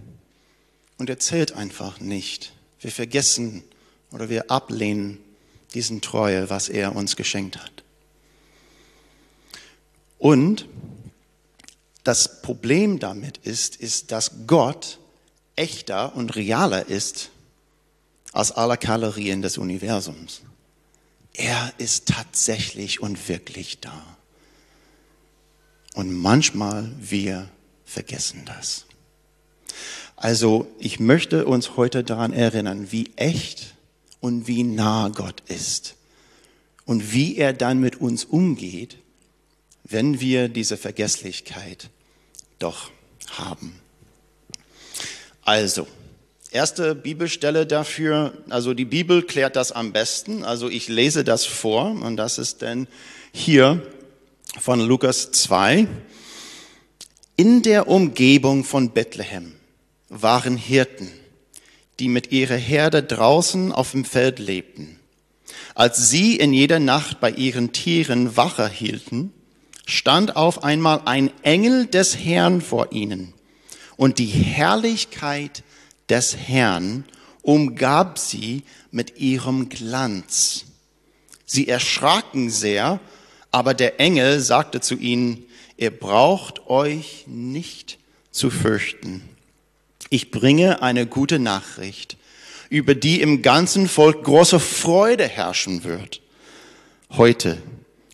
und 0.97 1.11
er 1.11 1.19
zählt 1.19 1.51
einfach 1.53 1.99
nicht. 1.99 2.53
Wir 2.81 2.93
vergessen 2.93 3.65
oder 4.13 4.29
wir 4.29 4.53
ablehnen 4.53 5.19
diesen 5.75 6.01
Treue, 6.01 6.49
was 6.49 6.69
er 6.69 6.95
uns 6.95 7.17
geschenkt 7.17 7.57
hat. 7.57 7.83
Und 10.17 10.69
das 12.05 12.41
Problem 12.41 13.01
damit 13.01 13.39
ist, 13.39 13.75
ist, 13.75 14.13
dass 14.13 14.47
Gott 14.47 15.01
echter 15.57 16.15
und 16.15 16.37
realer 16.37 16.87
ist 16.87 17.31
als 18.31 18.53
alle 18.53 18.77
Kalorien 18.77 19.43
des 19.43 19.59
Universums. 19.59 20.43
Er 21.33 21.73
ist 21.79 22.07
tatsächlich 22.07 23.01
und 23.01 23.29
wirklich 23.29 23.81
da. 23.81 24.17
Und 25.95 26.13
manchmal 26.13 26.93
wir 27.01 27.51
vergessen 27.93 28.43
das. 28.47 28.87
Also 30.17 30.67
ich 30.79 31.01
möchte 31.01 31.47
uns 31.47 31.77
heute 31.77 32.05
daran 32.05 32.33
erinnern, 32.33 32.91
wie 32.91 33.13
echt 33.17 33.75
und 34.21 34.47
wie 34.47 34.63
nah 34.63 35.09
Gott 35.09 35.43
ist 35.49 35.97
und 36.85 37.13
wie 37.13 37.37
er 37.37 37.53
dann 37.53 37.81
mit 37.81 38.01
uns 38.01 38.25
umgeht, 38.25 38.99
wenn 39.85 40.21
wir 40.21 40.49
diese 40.49 40.77
Vergesslichkeit 40.77 41.91
doch 42.59 42.91
haben. 43.29 43.75
Also, 45.45 45.89
erste 46.53 46.95
Bibelstelle 46.95 47.67
dafür, 47.67 48.33
also 48.49 48.75
die 48.75 48.85
Bibel 48.85 49.23
klärt 49.23 49.57
das 49.57 49.73
am 49.73 49.93
besten, 49.93 50.45
also 50.45 50.69
ich 50.69 50.89
lese 50.89 51.25
das 51.25 51.45
vor 51.45 51.91
und 51.91 52.17
das 52.17 52.39
ist 52.39 52.63
dann 52.63 52.87
hier 53.33 53.83
von 54.61 54.81
Lukas 54.81 55.33
2. 55.33 55.89
In 57.37 57.63
der 57.63 57.89
Umgebung 57.89 58.63
von 58.63 58.91
Bethlehem 58.91 59.55
waren 60.11 60.59
Hirten, 60.59 61.11
die 61.99 62.09
mit 62.09 62.31
ihrer 62.31 62.57
Herde 62.57 63.03
draußen 63.03 63.73
auf 63.73 63.93
dem 63.93 64.05
Feld 64.05 64.39
lebten. 64.39 65.01
Als 65.75 66.11
sie 66.11 66.37
in 66.37 66.53
jeder 66.53 66.79
Nacht 66.79 67.21
bei 67.21 67.31
ihren 67.31 67.73
Tieren 67.73 68.37
Wache 68.37 68.69
hielten, 68.69 69.33
stand 69.87 70.37
auf 70.37 70.63
einmal 70.63 71.01
ein 71.07 71.31
Engel 71.43 71.87
des 71.87 72.19
Herrn 72.19 72.61
vor 72.61 72.93
ihnen 72.93 73.33
und 73.97 74.19
die 74.19 74.27
Herrlichkeit 74.27 75.63
des 76.11 76.37
Herrn 76.37 77.07
umgab 77.41 78.19
sie 78.19 78.63
mit 78.91 79.19
ihrem 79.19 79.71
Glanz. 79.71 80.67
Sie 81.47 81.67
erschraken 81.67 82.51
sehr, 82.51 83.01
aber 83.51 83.73
der 83.73 84.01
Engel 84.01 84.41
sagte 84.41 84.81
zu 84.83 84.97
ihnen, 84.97 85.47
ihr 85.83 85.91
braucht 85.91 86.69
euch 86.69 87.25
nicht 87.27 87.99
zu 88.31 88.51
fürchten. 88.51 89.21
Ich 90.11 90.31
bringe 90.31 90.81
eine 90.81 91.07
gute 91.07 91.41
Nachricht, 91.41 92.17
über 92.71 92.95
die 92.95 93.21
im 93.21 93.43
ganzen 93.43 93.89
Volk 93.89 94.23
große 94.23 94.61
Freude 94.61 95.27
herrschen 95.27 95.83
wird. 95.83 96.21
Heute 97.11 97.61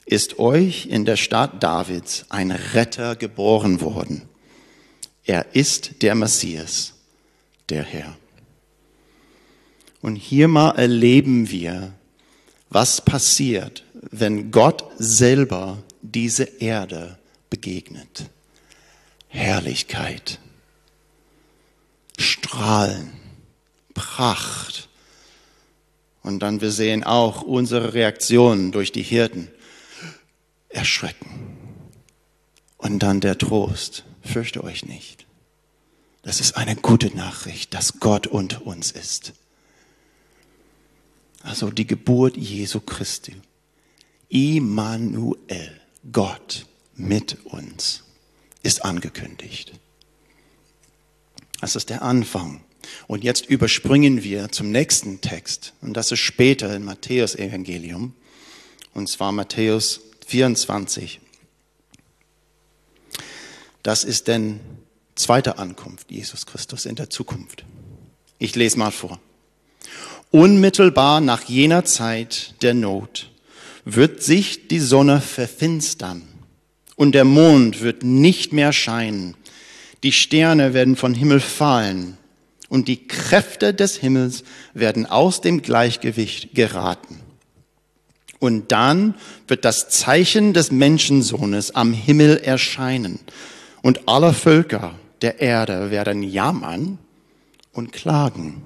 ist 0.07 0.39
euch 0.39 0.87
in 0.87 1.05
der 1.05 1.17
Stadt 1.17 1.63
Davids 1.63 2.25
ein 2.31 2.53
Retter 2.53 3.17
geboren 3.17 3.83
worden. 3.83 4.23
Er 5.27 5.55
ist 5.55 6.01
der 6.01 6.15
Messias, 6.15 6.95
der 7.69 7.83
Herr. 7.83 8.17
Und 10.01 10.17
hier 10.17 10.49
mal 10.49 10.71
erleben 10.71 11.51
wir, 11.51 11.93
was 12.71 13.03
passiert, 13.03 13.85
wenn 14.11 14.53
Gott 14.53 14.85
selber 14.97 15.83
diese 16.01 16.45
Erde 16.45 17.19
begegnet. 17.51 18.31
Herrlichkeit, 19.29 20.39
Strahlen, 22.19 23.13
Pracht. 23.95 24.89
Und 26.23 26.41
dann 26.41 26.61
wir 26.61 26.71
sehen 26.71 27.05
auch 27.05 27.43
unsere 27.43 27.95
Reaktionen 27.95 28.73
durch 28.73 28.93
die 28.93 29.03
Hirten. 29.03 29.49
Erschrecken. 30.69 31.57
Und 32.77 32.99
dann 33.01 33.21
der 33.21 33.39
Trost. 33.39 34.05
Fürchte 34.23 34.63
euch 34.63 34.85
nicht. 34.85 35.27
Das 36.23 36.41
ist 36.41 36.57
eine 36.57 36.77
gute 36.77 37.15
Nachricht, 37.17 37.73
dass 37.73 38.01
Gott 38.01 38.27
unter 38.27 38.67
uns 38.67 38.91
ist. 38.91 39.33
Also 41.43 41.71
die 41.71 41.87
Geburt 41.87 42.37
Jesu 42.37 42.81
Christi. 42.81 43.35
Immanuel, 44.29 45.81
Gott 46.13 46.67
mit 46.99 47.45
uns, 47.45 48.03
ist 48.63 48.85
angekündigt. 48.85 49.73
Das 51.61 51.77
ist 51.77 51.91
der 51.91 52.03
Anfang. 52.03 52.63
Und 53.07 53.25
jetzt 53.25 53.47
überspringen 53.47 54.23
wir 54.23 54.51
zum 54.51 54.71
nächsten 54.71 55.21
Text. 55.21 55.73
Und 55.81 55.95
das 55.95 56.13
ist 56.13 56.21
später 56.21 56.75
in 56.75 56.85
Matthäus 56.85 57.35
Evangelium. 57.35 58.15
Und 58.95 59.09
zwar 59.09 59.33
Matthäus 59.33 60.01
24. 60.27 61.21
Das 63.83 64.05
ist 64.05 64.29
denn 64.29 64.61
zweite 65.15 65.59
Ankunft 65.59 66.11
Jesus 66.11 66.47
Christus 66.47 66.87
in 66.87 66.95
der 66.95 67.11
Zukunft. 67.11 67.65
Ich 68.39 68.55
lese 68.55 68.79
mal 68.79 68.91
vor. 68.91 69.21
Unmittelbar 70.31 71.21
nach 71.21 71.45
jener 71.45 71.85
Zeit 71.85 72.55
der 72.63 72.75
Not 72.75 73.31
wird 73.85 74.23
sich 74.23 74.69
die 74.69 74.81
Sonne 74.81 75.21
verfinstern 75.21 76.38
und 76.99 77.15
der 77.15 77.25
Mond 77.25 77.81
wird 77.81 78.03
nicht 78.03 78.53
mehr 78.53 78.73
scheinen. 78.73 79.37
Die 80.03 80.11
Sterne 80.11 80.75
werden 80.75 80.97
von 80.97 81.15
Himmel 81.15 81.39
fallen 81.39 82.19
und 82.69 82.89
die 82.89 83.07
Kräfte 83.07 83.73
des 83.73 83.97
Himmels 83.97 84.43
werden 84.75 85.07
aus 85.07 85.41
dem 85.41 85.63
Gleichgewicht 85.63 86.55
geraten. 86.55 87.21
Und 88.41 88.73
dann 88.73 89.15
wird 89.47 89.65
das 89.65 89.89
Zeichen 89.89 90.53
des 90.53 90.73
Menschensohnes 90.73 91.73
am 91.73 91.93
Himmel 91.93 92.39
erscheinen 92.39 93.21
und 93.81 94.09
alle 94.09 94.33
Völker 94.33 94.95
der 95.23 95.41
Erde 95.41 95.93
werden 95.93 96.25
jammern 96.25 96.99
und 97.73 97.93
klagen. 97.93 98.63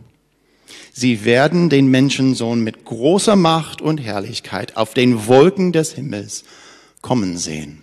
Sie 0.95 1.27
werden 1.27 1.69
den 1.69 1.89
Menschensohn 1.89 2.65
mit 2.65 2.87
großer 2.87 3.37
Macht 3.37 3.83
und 3.83 3.99
Herrlichkeit 3.99 4.79
auf 4.79 4.95
den 4.95 5.27
Wolken 5.27 5.73
des 5.73 5.93
Himmels 5.93 6.45
kommen 7.03 7.37
sehen. 7.37 7.82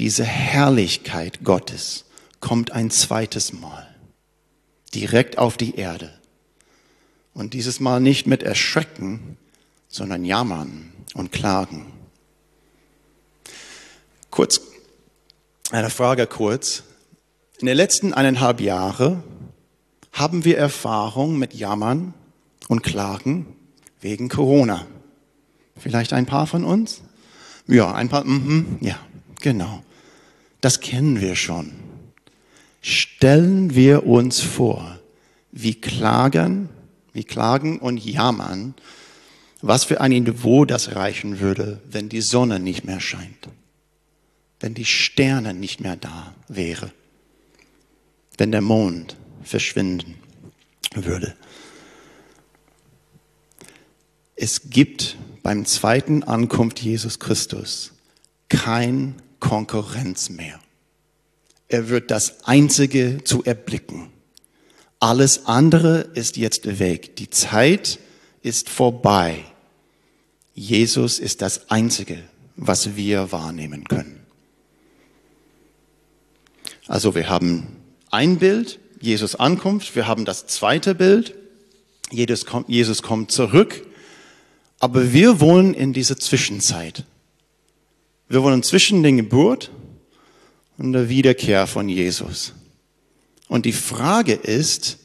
Diese 0.00 0.24
Herrlichkeit 0.24 1.44
Gottes 1.44 2.06
kommt 2.40 2.72
ein 2.72 2.90
zweites 2.90 3.52
Mal 3.52 3.86
direkt 4.94 5.36
auf 5.36 5.58
die 5.58 5.74
Erde. 5.74 6.10
Und 7.34 7.52
dieses 7.52 7.80
Mal 7.80 8.00
nicht 8.00 8.26
mit 8.26 8.42
Erschrecken, 8.42 9.36
sondern 9.88 10.24
Jammern 10.24 10.90
und 11.12 11.32
Klagen. 11.32 11.92
Kurz, 14.30 14.62
eine 15.70 15.90
Frage 15.90 16.26
kurz. 16.26 16.82
In 17.58 17.66
den 17.66 17.76
letzten 17.76 18.14
eineinhalb 18.14 18.62
Jahren 18.62 19.22
haben 20.12 20.46
wir 20.46 20.56
Erfahrung 20.56 21.38
mit 21.38 21.52
Jammern 21.52 22.14
und 22.68 22.82
Klagen 22.82 23.54
wegen 24.00 24.30
Corona. 24.30 24.86
Vielleicht 25.76 26.14
ein 26.14 26.24
paar 26.24 26.46
von 26.46 26.64
uns? 26.64 27.02
Ja, 27.66 27.92
ein 27.92 28.08
paar, 28.08 28.24
mhm, 28.24 28.78
ja, 28.80 28.98
genau. 29.42 29.84
Das 30.60 30.80
kennen 30.80 31.20
wir 31.20 31.36
schon. 31.36 31.72
Stellen 32.82 33.74
wir 33.74 34.06
uns 34.06 34.40
vor, 34.40 34.98
wie 35.52 35.74
klagen, 35.74 36.68
wie 37.12 37.24
klagen 37.24 37.78
und 37.78 38.04
jammern, 38.04 38.74
was 39.62 39.84
für 39.84 40.00
ein 40.00 40.10
Niveau 40.10 40.64
das 40.64 40.94
reichen 40.94 41.40
würde, 41.40 41.80
wenn 41.88 42.08
die 42.08 42.22
Sonne 42.22 42.58
nicht 42.60 42.84
mehr 42.84 43.00
scheint, 43.00 43.48
wenn 44.60 44.74
die 44.74 44.86
Sterne 44.86 45.52
nicht 45.52 45.80
mehr 45.80 45.96
da 45.96 46.34
wäre, 46.48 46.92
wenn 48.38 48.52
der 48.52 48.62
Mond 48.62 49.16
verschwinden 49.42 50.14
würde. 50.94 51.34
Es 54.36 54.70
gibt 54.70 55.18
beim 55.42 55.66
zweiten 55.66 56.22
Ankunft 56.22 56.80
Jesus 56.80 57.18
Christus 57.18 57.92
kein 58.48 59.14
Konkurrenz 59.40 60.30
mehr. 60.30 60.60
Er 61.68 61.88
wird 61.88 62.10
das 62.10 62.44
Einzige 62.44 63.24
zu 63.24 63.42
erblicken. 63.44 64.10
Alles 64.98 65.46
andere 65.46 66.10
ist 66.14 66.36
jetzt 66.36 66.78
weg. 66.78 67.16
Die 67.16 67.30
Zeit 67.30 67.98
ist 68.42 68.68
vorbei. 68.68 69.44
Jesus 70.54 71.18
ist 71.18 71.42
das 71.42 71.70
Einzige, 71.70 72.18
was 72.56 72.96
wir 72.96 73.32
wahrnehmen 73.32 73.84
können. 73.84 74.20
Also 76.86 77.14
wir 77.14 77.28
haben 77.28 77.76
ein 78.10 78.38
Bild, 78.38 78.80
Jesus 79.00 79.36
Ankunft. 79.36 79.94
Wir 79.94 80.06
haben 80.06 80.24
das 80.24 80.46
zweite 80.48 80.94
Bild. 80.94 81.34
Jesus 82.10 82.44
kommt, 82.44 83.30
zurück. 83.30 83.86
Aber 84.80 85.12
wir 85.12 85.40
wollen 85.40 85.72
in 85.72 85.92
diese 85.92 86.16
Zwischenzeit. 86.16 87.04
Wir 88.30 88.42
wollen 88.42 88.62
zwischen 88.62 89.02
der 89.02 89.12
Geburt 89.12 89.70
und 90.78 90.94
der 90.94 91.10
Wiederkehr 91.10 91.66
von 91.66 91.90
Jesus. 91.90 92.54
Und 93.48 93.66
die 93.66 93.72
Frage 93.72 94.32
ist, 94.32 94.96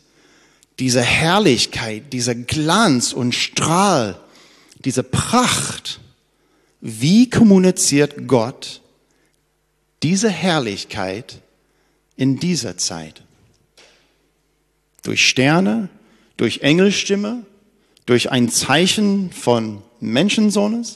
diese 0.79 1.01
Herrlichkeit, 1.01 2.13
dieser 2.13 2.36
Glanz 2.36 3.12
und 3.12 3.36
Strahl, 3.36 4.17
diese 4.86 5.03
Pracht 5.03 6.00
wie 6.88 7.27
kommuniziert 7.27 8.27
Gott 8.27 8.82
diese 10.03 10.29
Herrlichkeit 10.29 11.41
in 12.15 12.38
dieser 12.38 12.77
Zeit? 12.77 13.24
Durch 15.01 15.27
Sterne, 15.27 15.89
durch 16.38 16.60
Engelstimme, 16.60 17.44
durch 18.05 18.29
ein 18.29 18.50
Zeichen 18.50 19.32
von 19.32 19.82
Menschensohnes? 20.00 20.94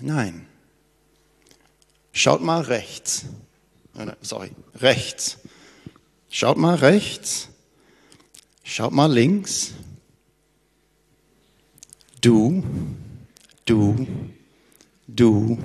Nein. 0.00 0.43
Schaut 2.16 2.40
mal 2.40 2.62
rechts. 2.62 3.24
Sorry, 4.22 4.52
rechts. 4.76 5.36
Schaut 6.30 6.56
mal 6.56 6.76
rechts. 6.76 7.48
Schaut 8.62 8.92
mal 8.92 9.12
links. 9.12 9.72
Du, 12.20 12.62
du, 13.66 14.06
du 15.08 15.58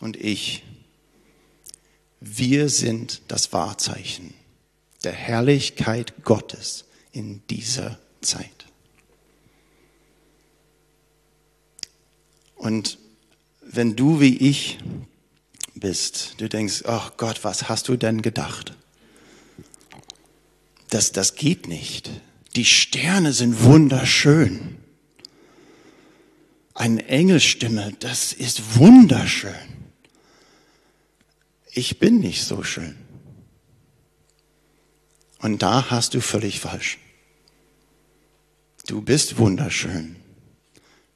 und 0.00 0.16
ich. 0.16 0.64
Wir 2.20 2.68
sind 2.68 3.22
das 3.28 3.54
Wahrzeichen 3.54 4.34
der 5.02 5.12
Herrlichkeit 5.12 6.24
Gottes 6.24 6.84
in 7.10 7.40
dieser 7.48 7.98
Zeit. 8.20 8.66
Und 12.56 12.98
wenn 13.62 13.96
du 13.96 14.20
wie 14.20 14.36
ich 14.36 14.78
bist, 15.80 16.34
du 16.38 16.48
denkst, 16.48 16.84
ach 16.86 17.10
oh 17.10 17.14
Gott, 17.16 17.42
was 17.42 17.68
hast 17.68 17.88
du 17.88 17.96
denn 17.96 18.22
gedacht? 18.22 18.74
Das, 20.90 21.12
das 21.12 21.34
geht 21.34 21.68
nicht. 21.68 22.10
Die 22.56 22.64
Sterne 22.64 23.32
sind 23.32 23.62
wunderschön. 23.62 24.76
Eine 26.74 27.06
Engelstimme, 27.06 27.94
das 28.00 28.32
ist 28.32 28.76
wunderschön. 28.76 29.54
Ich 31.72 31.98
bin 31.98 32.18
nicht 32.18 32.44
so 32.44 32.62
schön. 32.62 32.96
Und 35.38 35.62
da 35.62 35.90
hast 35.90 36.14
du 36.14 36.20
völlig 36.20 36.60
falsch. 36.60 36.98
Du 38.86 39.00
bist 39.00 39.38
wunderschön. 39.38 40.16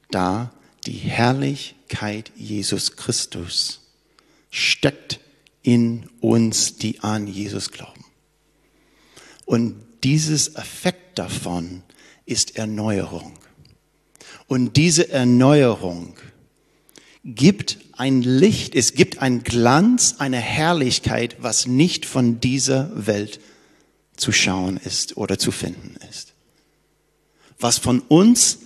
Da 0.09 0.53
die 0.85 0.93
Herrlichkeit 0.93 2.31
Jesus 2.35 2.95
Christus 2.95 3.84
steckt 4.55 5.19
in 5.63 6.07
uns, 6.21 6.77
die 6.77 7.01
an 7.01 7.27
Jesus 7.27 7.71
glauben. 7.71 8.05
Und 9.45 9.75
dieses 10.03 10.55
Effekt 10.55 11.19
davon 11.19 11.83
ist 12.25 12.55
Erneuerung. 12.55 13.33
Und 14.47 14.77
diese 14.77 15.09
Erneuerung 15.09 16.15
gibt 17.25 17.79
ein 17.97 18.21
Licht, 18.21 18.75
es 18.75 18.93
gibt 18.93 19.21
ein 19.21 19.43
Glanz, 19.43 20.15
eine 20.19 20.37
Herrlichkeit, 20.37 21.35
was 21.39 21.67
nicht 21.67 22.05
von 22.05 22.39
dieser 22.39 23.07
Welt 23.07 23.41
zu 24.15 24.31
schauen 24.31 24.77
ist 24.77 25.17
oder 25.17 25.37
zu 25.37 25.51
finden 25.51 25.97
ist. 26.09 26.33
Was 27.59 27.77
von 27.77 27.99
uns 27.99 28.59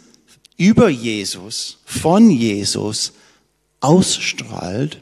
über 0.56 0.90
Jesus, 0.90 1.80
von 1.84 2.30
Jesus 2.30 3.14
ausstrahlt, 3.80 5.00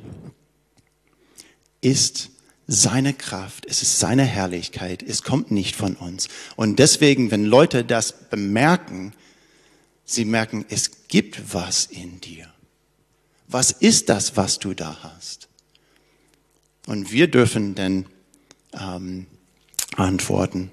ist 1.81 2.29
seine 2.67 3.13
Kraft, 3.13 3.65
es 3.65 3.81
ist 3.81 3.99
seine 3.99 4.23
Herrlichkeit, 4.23 5.01
es 5.01 5.23
kommt 5.23 5.51
nicht 5.51 5.75
von 5.75 5.95
uns. 5.95 6.27
Und 6.55 6.79
deswegen, 6.79 7.31
wenn 7.31 7.45
Leute 7.45 7.85
das 7.85 8.29
bemerken, 8.29 9.13
sie 10.03 10.25
merken, 10.25 10.65
es 10.69 11.07
gibt 11.07 11.53
was 11.53 11.85
in 11.85 12.19
dir. 12.19 12.51
Was 13.47 13.71
ist 13.71 14.09
das, 14.09 14.35
was 14.35 14.59
du 14.59 14.73
da 14.73 14.97
hast? 15.01 15.47
Und 16.85 17.11
wir 17.11 17.29
dürfen 17.29 17.75
dann 17.75 18.05
ähm, 18.73 19.27
antworten, 19.95 20.71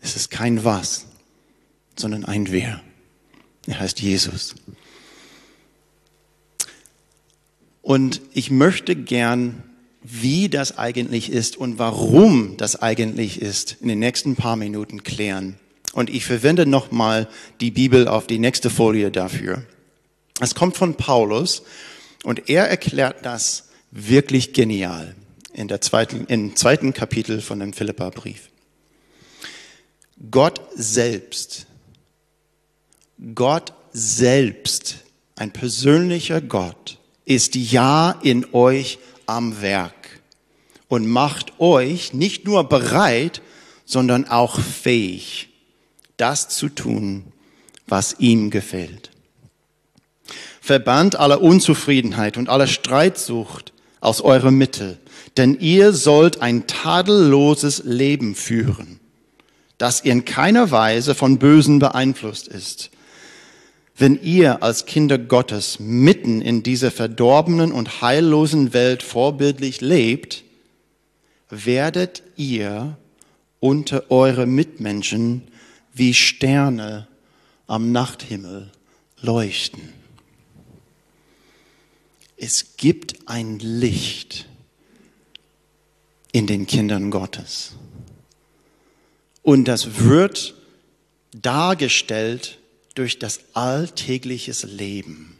es 0.00 0.16
ist 0.16 0.30
kein 0.30 0.64
was, 0.64 1.06
sondern 1.96 2.24
ein 2.24 2.50
wer. 2.50 2.82
Er 3.66 3.80
heißt 3.80 4.00
Jesus. 4.00 4.54
Und 7.82 8.20
ich 8.32 8.50
möchte 8.50 8.96
gern 8.96 9.62
wie 10.10 10.48
das 10.48 10.78
eigentlich 10.78 11.30
ist 11.30 11.56
und 11.56 11.78
warum 11.78 12.56
das 12.56 12.80
eigentlich 12.80 13.42
ist, 13.42 13.76
in 13.80 13.88
den 13.88 13.98
nächsten 13.98 14.36
paar 14.36 14.56
Minuten 14.56 15.02
klären. 15.02 15.56
Und 15.92 16.08
ich 16.08 16.24
verwende 16.24 16.66
nochmal 16.66 17.28
die 17.60 17.70
Bibel 17.70 18.08
auf 18.08 18.26
die 18.26 18.38
nächste 18.38 18.70
Folie 18.70 19.10
dafür. 19.10 19.64
Es 20.40 20.54
kommt 20.54 20.76
von 20.76 20.94
Paulus 20.94 21.62
und 22.24 22.48
er 22.48 22.68
erklärt 22.68 23.26
das 23.26 23.68
wirklich 23.90 24.52
genial 24.52 25.14
in 25.52 25.68
der 25.68 25.80
zweiten, 25.80 26.26
im 26.26 26.56
zweiten 26.56 26.94
Kapitel 26.94 27.40
von 27.40 27.60
dem 27.60 27.72
Philippa-Brief. 27.72 28.48
Gott 30.30 30.60
selbst, 30.74 31.66
Gott 33.34 33.72
selbst, 33.92 34.96
ein 35.36 35.52
persönlicher 35.52 36.40
Gott, 36.40 36.98
ist 37.24 37.54
ja 37.56 38.18
in 38.22 38.46
euch 38.52 38.98
am 39.26 39.60
Werk 39.60 39.97
und 40.88 41.06
macht 41.06 41.60
euch 41.60 42.14
nicht 42.14 42.46
nur 42.46 42.64
bereit, 42.64 43.42
sondern 43.84 44.26
auch 44.26 44.58
fähig, 44.58 45.48
das 46.16 46.48
zu 46.48 46.68
tun, 46.68 47.24
was 47.86 48.16
ihm 48.18 48.50
gefällt. 48.50 49.10
Verbannt 50.60 51.16
alle 51.16 51.38
Unzufriedenheit 51.38 52.36
und 52.36 52.48
alle 52.48 52.68
Streitsucht 52.68 53.72
aus 54.00 54.20
eurer 54.20 54.50
Mitte, 54.50 54.98
denn 55.36 55.58
ihr 55.58 55.92
sollt 55.92 56.42
ein 56.42 56.66
tadelloses 56.66 57.82
Leben 57.84 58.34
führen, 58.34 59.00
das 59.78 60.00
in 60.00 60.24
keiner 60.24 60.70
Weise 60.70 61.14
von 61.14 61.38
Bösen 61.38 61.78
beeinflusst 61.78 62.48
ist. 62.48 62.90
Wenn 63.96 64.22
ihr 64.22 64.62
als 64.62 64.86
Kinder 64.86 65.18
Gottes 65.18 65.78
mitten 65.80 66.40
in 66.40 66.62
dieser 66.62 66.90
verdorbenen 66.90 67.72
und 67.72 68.00
heillosen 68.02 68.72
Welt 68.72 69.02
vorbildlich 69.02 69.80
lebt, 69.80 70.44
werdet 71.48 72.22
ihr 72.36 72.96
unter 73.60 74.10
eure 74.10 74.46
Mitmenschen 74.46 75.48
wie 75.92 76.14
Sterne 76.14 77.08
am 77.66 77.92
Nachthimmel 77.92 78.70
leuchten. 79.20 79.92
Es 82.36 82.76
gibt 82.76 83.28
ein 83.28 83.58
Licht 83.58 84.46
in 86.32 86.46
den 86.46 86.66
Kindern 86.66 87.10
Gottes. 87.10 87.72
Und 89.42 89.66
das 89.66 89.98
wird 90.00 90.54
dargestellt 91.32 92.58
durch 92.94 93.18
das 93.18 93.40
alltägliche 93.54 94.52
Leben. 94.66 95.36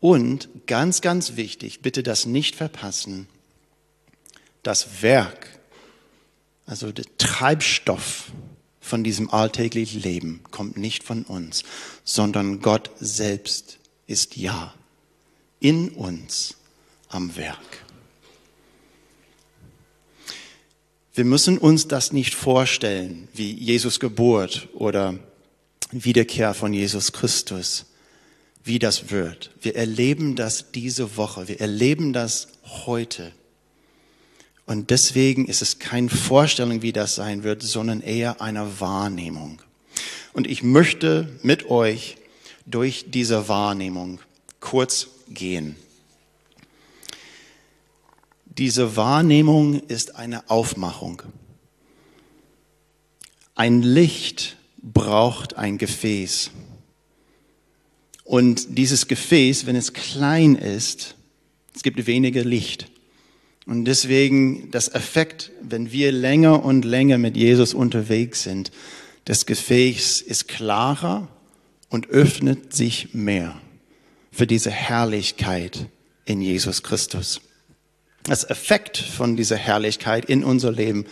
Und 0.00 0.48
ganz, 0.66 1.00
ganz 1.00 1.36
wichtig, 1.36 1.80
bitte 1.80 2.02
das 2.02 2.26
nicht 2.26 2.56
verpassen, 2.56 3.28
das 4.62 5.02
Werk, 5.02 5.48
also 6.66 6.92
der 6.92 7.04
Treibstoff 7.18 8.32
von 8.80 9.04
diesem 9.04 9.30
alltäglichen 9.30 10.02
Leben 10.02 10.42
kommt 10.50 10.76
nicht 10.76 11.02
von 11.02 11.22
uns, 11.24 11.64
sondern 12.04 12.60
Gott 12.60 12.90
selbst 12.98 13.78
ist 14.06 14.36
ja 14.36 14.74
in 15.60 15.90
uns 15.90 16.56
am 17.08 17.36
Werk. 17.36 17.58
Wir 21.14 21.24
müssen 21.24 21.58
uns 21.58 21.88
das 21.88 22.12
nicht 22.12 22.34
vorstellen 22.34 23.28
wie 23.34 23.52
Jesus 23.52 24.00
Geburt 24.00 24.68
oder 24.72 25.18
Wiederkehr 25.90 26.54
von 26.54 26.72
Jesus 26.72 27.12
Christus, 27.12 27.84
wie 28.64 28.78
das 28.78 29.10
wird. 29.10 29.50
Wir 29.60 29.76
erleben 29.76 30.36
das 30.36 30.72
diese 30.72 31.16
Woche, 31.16 31.48
wir 31.48 31.60
erleben 31.60 32.12
das 32.14 32.48
heute. 32.64 33.32
Und 34.66 34.90
deswegen 34.90 35.46
ist 35.46 35.62
es 35.62 35.78
keine 35.78 36.08
Vorstellung, 36.08 36.82
wie 36.82 36.92
das 36.92 37.14
sein 37.14 37.42
wird, 37.42 37.62
sondern 37.62 38.00
eher 38.00 38.40
eine 38.40 38.80
Wahrnehmung. 38.80 39.60
Und 40.32 40.46
ich 40.46 40.62
möchte 40.62 41.28
mit 41.42 41.68
euch 41.68 42.16
durch 42.64 43.06
diese 43.08 43.48
Wahrnehmung 43.48 44.20
kurz 44.60 45.08
gehen. 45.28 45.76
Diese 48.46 48.96
Wahrnehmung 48.96 49.80
ist 49.88 50.16
eine 50.16 50.48
Aufmachung. 50.50 51.22
Ein 53.54 53.82
Licht 53.82 54.56
braucht 54.82 55.56
ein 55.56 55.78
Gefäß. 55.78 56.50
Und 58.24 58.78
dieses 58.78 59.08
Gefäß, 59.08 59.66
wenn 59.66 59.76
es 59.76 59.92
klein 59.92 60.54
ist, 60.54 61.16
es 61.74 61.82
gibt 61.82 62.06
weniger 62.06 62.44
Licht. 62.44 62.91
Und 63.66 63.84
deswegen 63.84 64.70
das 64.70 64.88
Effekt, 64.88 65.52
wenn 65.62 65.92
wir 65.92 66.12
länger 66.12 66.64
und 66.64 66.84
länger 66.84 67.18
mit 67.18 67.36
Jesus 67.36 67.74
unterwegs 67.74 68.42
sind, 68.42 68.72
das 69.24 69.46
Gefäß 69.46 70.20
ist 70.20 70.48
klarer 70.48 71.28
und 71.88 72.08
öffnet 72.10 72.74
sich 72.74 73.14
mehr. 73.14 73.60
für 74.32 74.46
diese 74.46 74.70
Herrlichkeit 74.70 75.86
in 76.24 76.40
Jesus 76.40 76.82
Christus. 76.82 77.40
Das 78.24 78.48
Effekt 78.48 78.96
von 78.96 79.36
dieser 79.36 79.56
Herrlichkeit 79.56 80.24
in 80.24 80.42
unser 80.42 80.72
Leben 80.72 81.04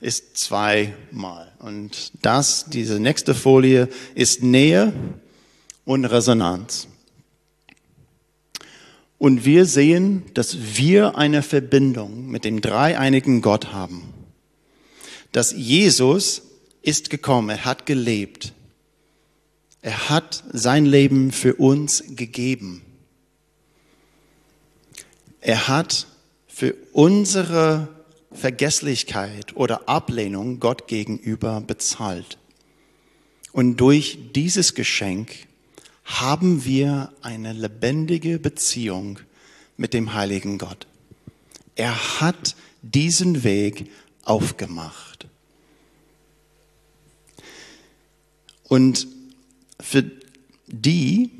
ist 0.00 0.36
zweimal. 0.36 1.52
Und 1.60 2.12
das, 2.22 2.66
diese 2.68 2.98
nächste 2.98 3.34
Folie, 3.34 3.88
ist 4.14 4.42
Nähe 4.42 4.92
und 5.84 6.04
Resonanz. 6.04 6.88
Und 9.18 9.44
wir 9.44 9.64
sehen, 9.64 10.24
dass 10.34 10.76
wir 10.76 11.16
eine 11.16 11.42
Verbindung 11.42 12.28
mit 12.28 12.44
dem 12.44 12.60
dreieinigen 12.60 13.40
Gott 13.40 13.72
haben. 13.72 14.02
Dass 15.32 15.52
Jesus 15.52 16.42
ist 16.82 17.10
gekommen, 17.10 17.50
er 17.50 17.64
hat 17.64 17.86
gelebt. 17.86 18.52
Er 19.80 20.08
hat 20.10 20.44
sein 20.52 20.84
Leben 20.84 21.32
für 21.32 21.54
uns 21.54 22.04
gegeben. 22.08 22.82
Er 25.40 25.68
hat 25.68 26.06
für 26.46 26.74
unsere 26.92 27.88
Vergesslichkeit 28.32 29.56
oder 29.56 29.88
Ablehnung 29.88 30.60
Gott 30.60 30.88
gegenüber 30.88 31.60
bezahlt. 31.60 32.38
Und 33.52 33.76
durch 33.76 34.18
dieses 34.34 34.74
Geschenk 34.74 35.46
haben 36.06 36.64
wir 36.64 37.12
eine 37.20 37.52
lebendige 37.52 38.38
Beziehung 38.38 39.18
mit 39.76 39.92
dem 39.92 40.14
heiligen 40.14 40.56
Gott. 40.56 40.86
Er 41.74 42.20
hat 42.20 42.56
diesen 42.80 43.42
Weg 43.42 43.90
aufgemacht. 44.24 45.26
Und 48.64 49.06
für 49.80 50.04
die, 50.66 51.30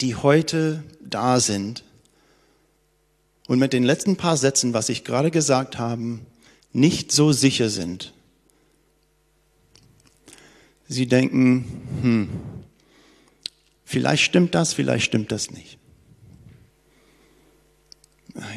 die 0.00 0.14
heute 0.14 0.82
da 1.00 1.40
sind 1.40 1.84
und 3.46 3.58
mit 3.58 3.72
den 3.72 3.82
letzten 3.82 4.16
paar 4.16 4.36
Sätzen, 4.36 4.72
was 4.74 4.88
ich 4.88 5.04
gerade 5.04 5.30
gesagt 5.30 5.78
habe, 5.78 6.20
nicht 6.72 7.12
so 7.12 7.32
sicher 7.32 7.68
sind. 7.68 8.12
Sie 10.88 11.06
denken, 11.06 11.64
hm, 12.00 12.28
vielleicht 13.90 14.22
stimmt 14.22 14.54
das, 14.54 14.72
vielleicht 14.72 15.04
stimmt 15.04 15.32
das 15.32 15.50
nicht. 15.50 15.76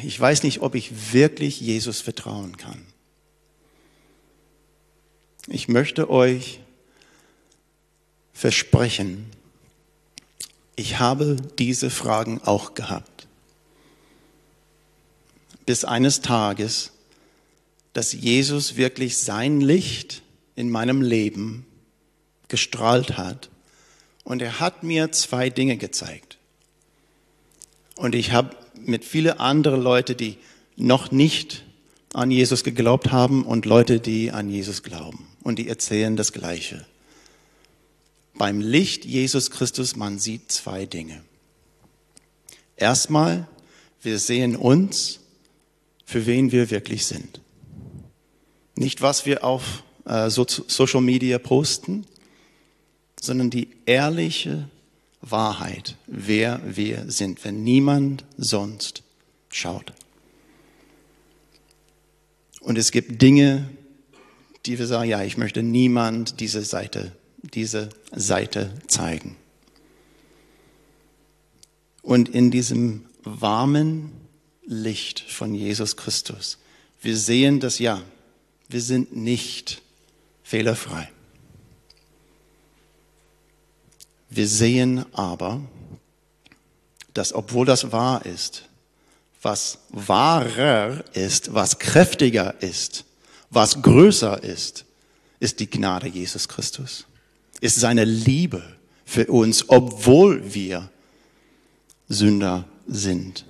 Ich 0.04 0.18
weiß 0.18 0.44
nicht, 0.44 0.62
ob 0.62 0.76
ich 0.76 1.12
wirklich 1.12 1.60
Jesus 1.60 2.00
vertrauen 2.00 2.56
kann. 2.56 2.86
Ich 5.48 5.66
möchte 5.66 6.08
euch 6.08 6.60
versprechen, 8.32 9.26
ich 10.76 11.00
habe 11.00 11.36
diese 11.58 11.90
Fragen 11.90 12.40
auch 12.44 12.74
gehabt 12.74 13.26
bis 15.66 15.84
eines 15.84 16.20
Tages, 16.20 16.92
dass 17.92 18.12
Jesus 18.12 18.76
wirklich 18.76 19.18
sein 19.18 19.60
Licht 19.60 20.22
in 20.54 20.70
meinem 20.70 21.02
Leben 21.02 21.66
gestrahlt 22.48 23.16
hat. 23.16 23.50
Und 24.24 24.42
er 24.42 24.58
hat 24.60 24.82
mir 24.82 25.12
zwei 25.12 25.50
Dinge 25.50 25.76
gezeigt. 25.76 26.38
Und 27.96 28.14
ich 28.14 28.32
habe 28.32 28.56
mit 28.74 29.04
vielen 29.04 29.38
anderen 29.38 29.82
Leuten, 29.82 30.16
die 30.16 30.38
noch 30.76 31.12
nicht 31.12 31.64
an 32.12 32.30
Jesus 32.30 32.64
geglaubt 32.64 33.12
haben 33.12 33.44
und 33.44 33.66
Leute, 33.66 34.00
die 34.00 34.30
an 34.30 34.48
Jesus 34.48 34.82
glauben. 34.82 35.28
Und 35.42 35.58
die 35.58 35.68
erzählen 35.68 36.16
das 36.16 36.32
Gleiche. 36.32 36.86
Beim 38.34 38.60
Licht 38.60 39.04
Jesus 39.04 39.50
Christus, 39.50 39.94
man 39.94 40.18
sieht 40.18 40.50
zwei 40.50 40.86
Dinge. 40.86 41.22
Erstmal, 42.76 43.46
wir 44.02 44.18
sehen 44.18 44.56
uns 44.56 45.20
für 46.04 46.26
wen 46.26 46.52
wir 46.52 46.70
wirklich 46.70 47.06
sind. 47.06 47.40
Nicht, 48.76 49.02
was 49.02 49.26
wir 49.26 49.44
auf 49.44 49.82
äh, 50.04 50.30
so 50.30 50.46
Social 50.46 51.00
Media 51.00 51.38
posten, 51.38 52.06
sondern 53.24 53.50
die 53.50 53.68
ehrliche 53.86 54.68
Wahrheit, 55.20 55.96
wer 56.06 56.60
wir 56.64 57.10
sind, 57.10 57.44
wenn 57.44 57.64
niemand 57.64 58.24
sonst 58.36 59.02
schaut. 59.48 59.92
Und 62.60 62.78
es 62.78 62.92
gibt 62.92 63.22
Dinge, 63.22 63.68
die 64.66 64.78
wir 64.78 64.86
sagen, 64.86 65.08
ja, 65.08 65.22
ich 65.22 65.36
möchte 65.36 65.62
niemand 65.62 66.40
diese 66.40 66.62
Seite, 66.62 67.12
diese 67.42 67.90
Seite 68.14 68.74
zeigen. 68.86 69.36
Und 72.02 72.28
in 72.28 72.50
diesem 72.50 73.06
warmen, 73.22 74.12
Licht 74.66 75.20
von 75.20 75.54
Jesus 75.54 75.96
Christus. 75.96 76.58
Wir 77.00 77.16
sehen 77.16 77.60
das 77.60 77.78
ja, 77.78 78.02
wir 78.68 78.80
sind 78.80 79.14
nicht 79.14 79.82
fehlerfrei. 80.42 81.10
Wir 84.34 84.48
sehen 84.48 85.04
aber, 85.12 85.60
dass 87.12 87.32
obwohl 87.32 87.66
das 87.66 87.92
wahr 87.92 88.26
ist, 88.26 88.64
was 89.42 89.78
wahrer 89.90 91.04
ist, 91.14 91.54
was 91.54 91.78
kräftiger 91.78 92.60
ist, 92.60 93.04
was 93.50 93.80
größer 93.80 94.42
ist, 94.42 94.86
ist 95.38 95.60
die 95.60 95.70
Gnade 95.70 96.08
Jesus 96.08 96.48
Christus. 96.48 97.06
Ist 97.60 97.76
seine 97.76 98.02
Liebe 98.02 98.60
für 99.04 99.26
uns, 99.26 99.68
obwohl 99.68 100.52
wir 100.52 100.90
Sünder 102.08 102.64
sind. 102.88 103.44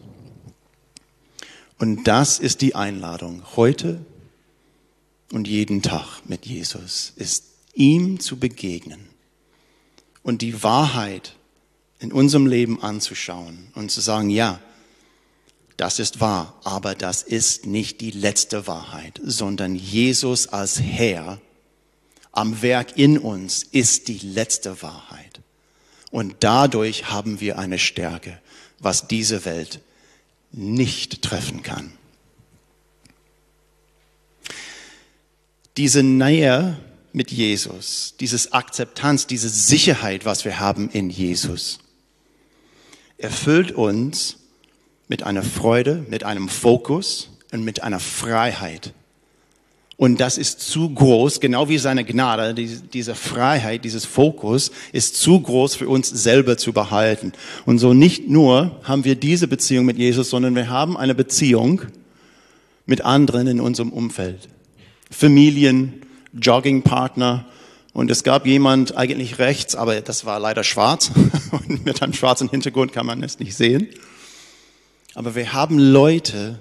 Und 1.79 2.05
das 2.05 2.39
ist 2.39 2.61
die 2.61 2.75
Einladung 2.75 3.43
heute 3.57 4.05
und 5.33 5.49
jeden 5.49 5.81
Tag 5.81 6.21
mit 6.27 6.45
Jesus, 6.45 7.15
ist 7.17 7.45
ihm 7.73 8.21
zu 8.21 8.37
begegnen 8.39 9.14
und 10.25 10.43
die 10.43 10.65
Wahrheit 10.65 11.37
in 12.01 12.11
unserem 12.11 12.47
Leben 12.47 12.83
anzuschauen 12.83 13.69
und 13.75 13.93
zu 13.93 14.01
sagen, 14.01 14.31
ja, 14.31 14.59
das 15.77 16.01
ist 16.01 16.21
wahr, 16.21 16.59
aber 16.65 16.97
das 16.97 17.23
ist 17.23 17.67
nicht 17.67 18.01
die 18.01 18.11
letzte 18.11 18.67
Wahrheit, 18.67 19.21
sondern 19.23 19.77
Jesus 19.77 20.49
als 20.49 20.81
Herr 20.81 21.41
am 22.33 22.63
Werk 22.63 22.97
in 22.97 23.19
uns 23.19 23.63
ist 23.63 24.09
die 24.09 24.19
letzte 24.19 24.83
Wahrheit. 24.83 25.41
Und 26.11 26.37
dadurch 26.41 27.11
haben 27.11 27.41
wir 27.41 27.59
eine 27.59 27.79
Stärke, 27.79 28.41
was 28.81 29.07
diese 29.07 29.45
Welt 29.45 29.81
nicht 30.51 31.23
treffen 31.23 31.63
kann. 31.63 31.93
Diese 35.77 36.03
Nähe 36.03 36.77
mit 37.15 37.31
Jesus, 37.31 38.17
dieses 38.19 38.53
Akzeptanz, 38.53 39.29
diese 39.29 39.49
Sicherheit, 39.49 40.25
was 40.25 40.45
wir 40.45 40.59
haben 40.59 40.91
in 40.91 41.11
Jesus, 41.11 41.79
erfüllt 43.19 43.71
uns 43.71 44.39
mit 45.07 45.23
einer 45.23 45.45
Freude, 45.45 46.05
mit 46.09 46.25
einem 46.25 46.49
Fokus 46.49 47.31
und 47.53 47.65
mit 47.65 47.85
einer 47.85 48.01
Freiheit. 48.01 48.93
Und 49.97 50.19
das 50.19 50.39
ist 50.39 50.61
zu 50.61 50.91
groß, 50.93 51.39
genau 51.39 51.69
wie 51.69 51.79
seine 51.79 52.05
Gnade, 52.05 52.53
diese 52.53 53.15
Freiheit, 53.15 53.85
dieses 53.85 54.05
Fokus 54.05 54.73
ist 54.91 55.15
zu 55.15 55.41
groß 55.41 55.77
für 55.77 55.89
uns 55.89 56.09
selber 56.09 56.59
zu 56.59 56.73
behalten. 56.73 57.33
Und 57.65 57.79
so 57.79 57.95
nicht 57.95 58.29
nur 58.29 58.81
haben 58.83 59.05
wir 59.05 59.15
diese 59.15 59.47
Beziehung 59.47 59.85
mit 59.85 59.99
Jesus, 59.99 60.31
sondern 60.31 60.57
wir 60.57 60.69
haben 60.69 60.97
eine 60.97 61.15
Beziehung 61.15 61.83
mit 62.87 63.03
anderen 63.03 63.47
in 63.47 63.61
unserem 63.61 63.93
Umfeld. 63.93 64.49
Familien, 65.13 66.04
Joggingpartner. 66.41 67.47
Und 67.93 68.11
es 68.11 68.25
gab 68.25 68.47
jemand 68.47 68.97
eigentlich 68.97 69.39
rechts, 69.39 69.75
aber 69.77 70.01
das 70.01 70.25
war 70.25 70.41
leider 70.41 70.65
schwarz. 70.65 71.11
Und 71.51 71.85
mit 71.85 72.03
einem 72.03 72.13
schwarzen 72.13 72.49
Hintergrund 72.49 72.93
kann 72.93 73.07
man 73.07 73.23
es 73.23 73.39
nicht 73.39 73.55
sehen. 73.55 73.89
Aber 75.15 75.37
wir 75.37 75.53
haben 75.53 75.79
Leute, 75.79 76.61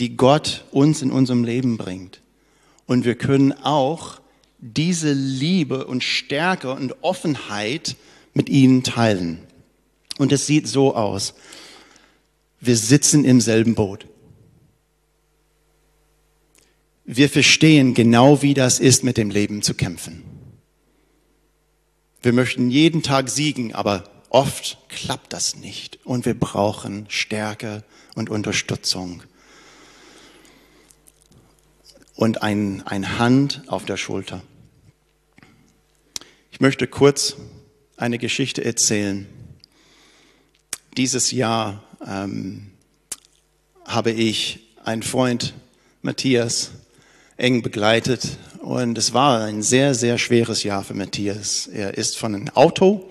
die 0.00 0.16
Gott 0.16 0.64
uns 0.70 1.02
in 1.02 1.10
unserem 1.10 1.44
Leben 1.44 1.76
bringt 1.76 2.20
und 2.86 3.04
wir 3.04 3.16
können 3.16 3.52
auch 3.52 4.20
diese 4.58 5.12
Liebe 5.12 5.86
und 5.86 6.02
Stärke 6.02 6.72
und 6.72 6.94
Offenheit 7.02 7.96
mit 8.32 8.48
ihnen 8.48 8.82
teilen. 8.82 9.38
Und 10.18 10.32
es 10.32 10.46
sieht 10.46 10.66
so 10.68 10.94
aus. 10.94 11.34
Wir 12.60 12.76
sitzen 12.76 13.24
im 13.24 13.40
selben 13.40 13.74
Boot. 13.74 14.06
Wir 17.08 17.30
verstehen 17.30 17.94
genau, 17.94 18.42
wie 18.42 18.52
das 18.52 18.80
ist, 18.80 19.04
mit 19.04 19.16
dem 19.16 19.30
Leben 19.30 19.62
zu 19.62 19.74
kämpfen. 19.74 20.24
Wir 22.20 22.32
möchten 22.32 22.68
jeden 22.68 23.04
Tag 23.04 23.28
siegen, 23.28 23.72
aber 23.72 24.10
oft 24.28 24.76
klappt 24.88 25.32
das 25.32 25.54
nicht. 25.54 26.00
Und 26.04 26.26
wir 26.26 26.34
brauchen 26.34 27.06
Stärke 27.08 27.84
und 28.16 28.28
Unterstützung 28.28 29.22
und 32.16 32.42
ein, 32.42 32.82
ein 32.86 33.20
Hand 33.20 33.62
auf 33.68 33.84
der 33.84 33.96
Schulter. 33.96 34.42
Ich 36.50 36.60
möchte 36.60 36.88
kurz 36.88 37.36
eine 37.96 38.18
Geschichte 38.18 38.64
erzählen. 38.64 39.28
dieses 40.96 41.30
Jahr 41.30 41.84
ähm, 42.04 42.72
habe 43.84 44.10
ich 44.10 44.74
einen 44.82 45.02
Freund, 45.02 45.54
Matthias, 46.02 46.72
eng 47.36 47.62
begleitet 47.62 48.38
und 48.60 48.96
es 48.96 49.12
war 49.12 49.44
ein 49.44 49.62
sehr, 49.62 49.94
sehr 49.94 50.18
schweres 50.18 50.62
Jahr 50.62 50.84
für 50.84 50.94
Matthias. 50.94 51.66
Er 51.66 51.96
ist 51.96 52.16
von 52.16 52.34
einem 52.34 52.48
Auto 52.50 53.10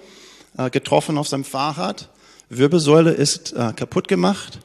äh, 0.58 0.70
getroffen 0.70 1.18
auf 1.18 1.28
seinem 1.28 1.44
Fahrrad, 1.44 2.10
Wirbelsäule 2.50 3.12
ist 3.12 3.54
äh, 3.54 3.74
kaputt 3.76 4.08
gemacht 4.08 4.60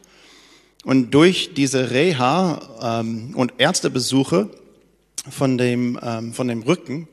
und 0.85 1.11
durch 1.11 1.53
diese 1.55 1.91
Reha 1.91 3.01
ähm, 3.01 3.35
und 3.35 3.55
Ärztebesuche 3.59 4.49
von 5.31 5.59
dem, 5.59 5.99
ähm, 6.03 6.33
von 6.33 6.49
dem 6.49 6.63
Rücken, 6.63 7.09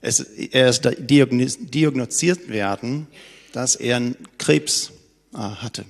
es, 0.00 0.20
er 0.20 0.68
ist 0.68 0.88
diagnostiziert 0.98 2.48
werden, 2.48 3.08
dass 3.52 3.74
er 3.76 3.96
einen 3.96 4.16
Krebs 4.38 4.92
äh, 5.34 5.38
hatte. 5.38 5.84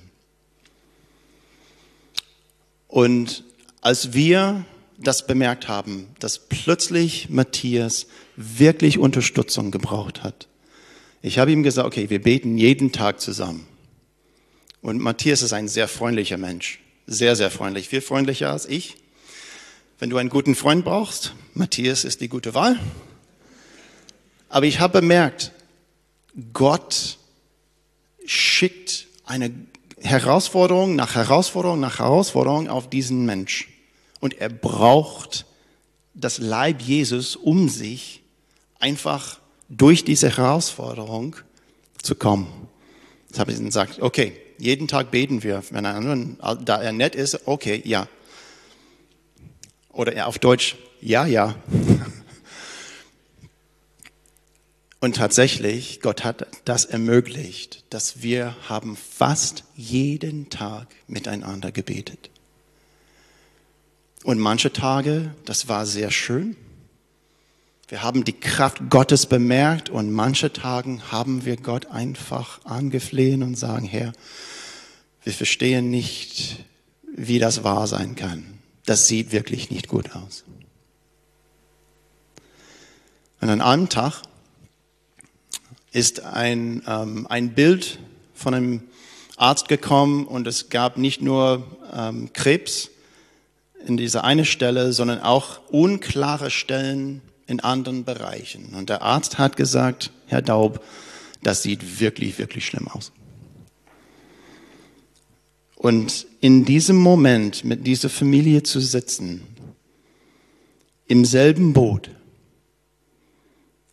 Und 2.87 3.43
als 3.81 4.13
wir 4.13 4.65
das 5.03 5.27
bemerkt 5.27 5.67
haben, 5.67 6.07
dass 6.19 6.39
plötzlich 6.39 7.29
Matthias 7.29 8.07
wirklich 8.35 8.97
Unterstützung 8.99 9.71
gebraucht 9.71 10.23
hat, 10.23 10.47
ich 11.23 11.37
habe 11.37 11.51
ihm 11.51 11.61
gesagt, 11.61 11.85
okay, 11.85 12.09
wir 12.09 12.21
beten 12.21 12.57
jeden 12.57 12.91
Tag 12.91 13.21
zusammen. 13.21 13.67
Und 14.81 14.99
Matthias 14.99 15.43
ist 15.43 15.53
ein 15.53 15.67
sehr 15.67 15.87
freundlicher 15.87 16.37
Mensch, 16.37 16.79
sehr, 17.05 17.35
sehr 17.35 17.51
freundlich, 17.51 17.89
viel 17.89 18.01
freundlicher 18.01 18.49
als 18.49 18.65
ich. 18.65 18.95
Wenn 19.99 20.09
du 20.09 20.17
einen 20.17 20.29
guten 20.29 20.55
Freund 20.55 20.83
brauchst, 20.83 21.35
Matthias 21.53 22.05
ist 22.05 22.21
die 22.21 22.27
gute 22.27 22.55
Wahl. 22.55 22.79
Aber 24.49 24.65
ich 24.65 24.79
habe 24.79 25.01
bemerkt, 25.01 25.51
Gott 26.53 27.19
schickt 28.25 29.07
eine 29.25 29.53
Herausforderung 29.99 30.95
nach 30.95 31.13
Herausforderung 31.13 31.79
nach 31.79 31.99
Herausforderung 31.99 32.67
auf 32.67 32.89
diesen 32.89 33.25
Mensch. 33.25 33.70
Und 34.21 34.39
er 34.39 34.47
braucht 34.49 35.45
das 36.13 36.37
Leib 36.37 36.81
Jesus 36.81 37.35
um 37.35 37.67
sich, 37.67 38.23
einfach 38.79 39.39
durch 39.67 40.05
diese 40.05 40.37
Herausforderung 40.37 41.35
zu 42.01 42.15
kommen. 42.15 42.47
Das 43.29 43.39
habe 43.39 43.51
ich 43.51 43.57
dann 43.57 43.65
gesagt, 43.65 44.01
okay, 44.01 44.33
jeden 44.57 44.87
Tag 44.87 45.11
beten 45.11 45.43
wir, 45.43 45.63
wenn 45.71 45.85
er, 45.85 46.55
da 46.55 46.81
er 46.81 46.91
nett 46.91 47.15
ist, 47.15 47.47
okay, 47.47 47.81
ja. 47.85 48.07
Oder 49.91 50.27
auf 50.27 50.39
Deutsch, 50.39 50.75
ja, 51.01 51.25
ja. 51.25 51.55
Und 54.99 55.15
tatsächlich, 55.15 55.99
Gott 56.01 56.23
hat 56.23 56.45
das 56.63 56.85
ermöglicht, 56.85 57.83
dass 57.89 58.21
wir 58.21 58.55
haben 58.69 58.95
fast 58.95 59.63
jeden 59.75 60.51
Tag 60.51 60.87
miteinander 61.07 61.71
gebetet. 61.71 62.29
Und 64.23 64.39
manche 64.39 64.71
Tage, 64.71 65.33
das 65.45 65.67
war 65.67 65.85
sehr 65.85 66.11
schön. 66.11 66.55
Wir 67.87 68.03
haben 68.03 68.23
die 68.23 68.39
Kraft 68.39 68.89
Gottes 68.89 69.25
bemerkt 69.25 69.89
und 69.89 70.11
manche 70.11 70.53
Tagen 70.53 71.11
haben 71.11 71.43
wir 71.45 71.57
Gott 71.57 71.87
einfach 71.87 72.63
angeflehen 72.63 73.43
und 73.43 73.57
sagen, 73.57 73.85
Herr, 73.85 74.13
wir 75.23 75.33
verstehen 75.33 75.89
nicht, 75.89 76.63
wie 77.13 77.39
das 77.39 77.63
wahr 77.63 77.87
sein 77.87 78.15
kann. 78.15 78.59
Das 78.85 79.07
sieht 79.07 79.31
wirklich 79.31 79.71
nicht 79.71 79.87
gut 79.87 80.15
aus. 80.15 80.43
Und 83.41 83.49
an 83.49 83.61
einem 83.61 83.89
Tag 83.89 84.21
ist 85.91 86.21
ein, 86.21 86.83
ähm, 86.87 87.27
ein 87.27 87.53
Bild 87.53 87.99
von 88.33 88.53
einem 88.53 88.83
Arzt 89.35 89.67
gekommen 89.67 90.27
und 90.27 90.47
es 90.47 90.69
gab 90.69 90.97
nicht 90.97 91.21
nur 91.21 91.65
ähm, 91.93 92.31
Krebs 92.33 92.91
in 93.85 93.97
dieser 93.97 94.23
eine 94.23 94.45
Stelle, 94.45 94.93
sondern 94.93 95.19
auch 95.19 95.59
unklare 95.69 96.51
Stellen 96.51 97.21
in 97.47 97.59
anderen 97.59 98.05
Bereichen. 98.05 98.73
Und 98.75 98.89
der 98.89 99.01
Arzt 99.01 99.37
hat 99.37 99.57
gesagt, 99.57 100.11
Herr 100.27 100.41
Daub, 100.41 100.83
das 101.43 101.63
sieht 101.63 101.99
wirklich, 101.99 102.37
wirklich 102.37 102.65
schlimm 102.65 102.87
aus. 102.87 103.11
Und 105.75 106.27
in 106.41 106.63
diesem 106.63 106.97
Moment 106.97 107.63
mit 107.63 107.87
dieser 107.87 108.09
Familie 108.09 108.63
zu 108.63 108.79
sitzen, 108.79 109.41
im 111.07 111.25
selben 111.25 111.73
Boot 111.73 112.11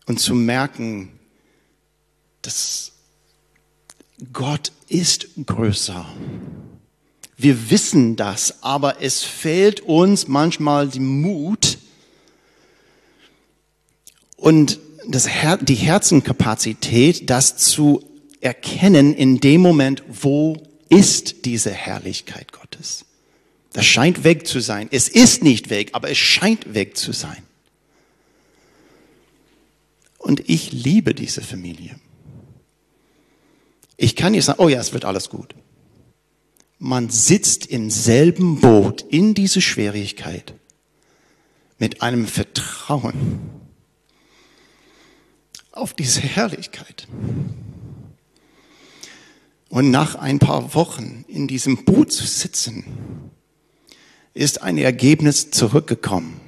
und 0.07 0.21
zu 0.21 0.35
merken, 0.35 1.11
dass 2.43 2.93
Gott 4.33 4.73
ist 4.89 5.29
größer. 5.45 6.07
Wir 7.41 7.71
wissen 7.71 8.17
das, 8.17 8.65
aber 8.65 9.01
es 9.01 9.23
fehlt 9.23 9.81
uns 9.81 10.27
manchmal 10.27 10.89
die 10.89 10.99
Mut 10.99 11.79
und 14.37 14.81
das 15.07 15.29
Her 15.29 15.57
die 15.57 15.77
Herzenkapazität, 15.77 17.31
das 17.31 17.57
zu 17.57 18.05
erkennen 18.41 19.15
in 19.15 19.39
dem 19.39 19.61
Moment, 19.61 20.03
wo 20.09 20.61
ist 20.89 21.45
diese 21.45 21.71
Herrlichkeit 21.71 22.51
Gottes. 22.51 23.05
Das 23.73 23.87
scheint 23.87 24.25
weg 24.25 24.49
zu 24.49 24.59
sein. 24.59 24.89
Es 24.91 25.09
ist 25.09 25.45
nicht 25.45 25.71
weg, 25.71 25.91
aber 25.93 26.11
es 26.11 26.19
scheint 26.19 26.75
weg 26.75 26.97
zu 26.97 27.13
sein. 27.13 27.45
Und 30.19 30.49
ich 30.49 30.73
liebe 30.73 31.15
diese 31.15 31.43
Familie. 31.43 32.01
Ich 33.97 34.17
kann 34.17 34.33
nicht 34.33 34.45
sagen, 34.45 34.61
oh 34.61 34.69
ja, 34.69 34.81
es 34.81 34.93
wird 34.93 35.05
alles 35.05 35.29
gut. 35.29 35.55
Man 36.79 37.11
sitzt 37.11 37.67
im 37.67 37.91
selben 37.91 38.61
Boot 38.61 39.03
in 39.03 39.35
diese 39.35 39.61
Schwierigkeit 39.61 40.55
mit 41.79 42.03
einem 42.03 42.27
Vertrauen 42.27 43.41
auf 45.73 45.95
diese 45.95 46.21
Herrlichkeit. 46.21 47.09
Und 49.69 49.91
nach 49.91 50.15
ein 50.15 50.39
paar 50.39 50.75
Wochen 50.75 51.25
in 51.29 51.47
diesem 51.47 51.85
Boot 51.85 52.13
zu 52.13 52.27
sitzen, 52.27 52.85
ist 54.35 54.63
ein 54.63 54.79
Ergebnis 54.79 55.51
zurückgekommen. 55.51 56.41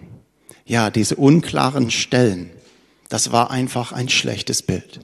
Ja, 0.64 0.90
diese 0.90 1.16
unklaren 1.16 1.90
Stellen, 1.90 2.50
das 3.08 3.32
war 3.32 3.50
einfach 3.50 3.92
ein 3.92 4.08
schlechtes 4.08 4.62
Bild. 4.62 5.00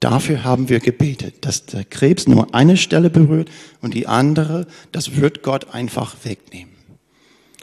Dafür 0.00 0.44
haben 0.44 0.70
wir 0.70 0.80
gebetet, 0.80 1.44
dass 1.44 1.66
der 1.66 1.84
Krebs 1.84 2.26
nur 2.26 2.54
eine 2.54 2.78
Stelle 2.78 3.10
berührt 3.10 3.50
und 3.82 3.92
die 3.92 4.06
andere, 4.06 4.66
das 4.92 5.16
wird 5.16 5.42
Gott 5.42 5.74
einfach 5.74 6.16
wegnehmen. 6.24 6.72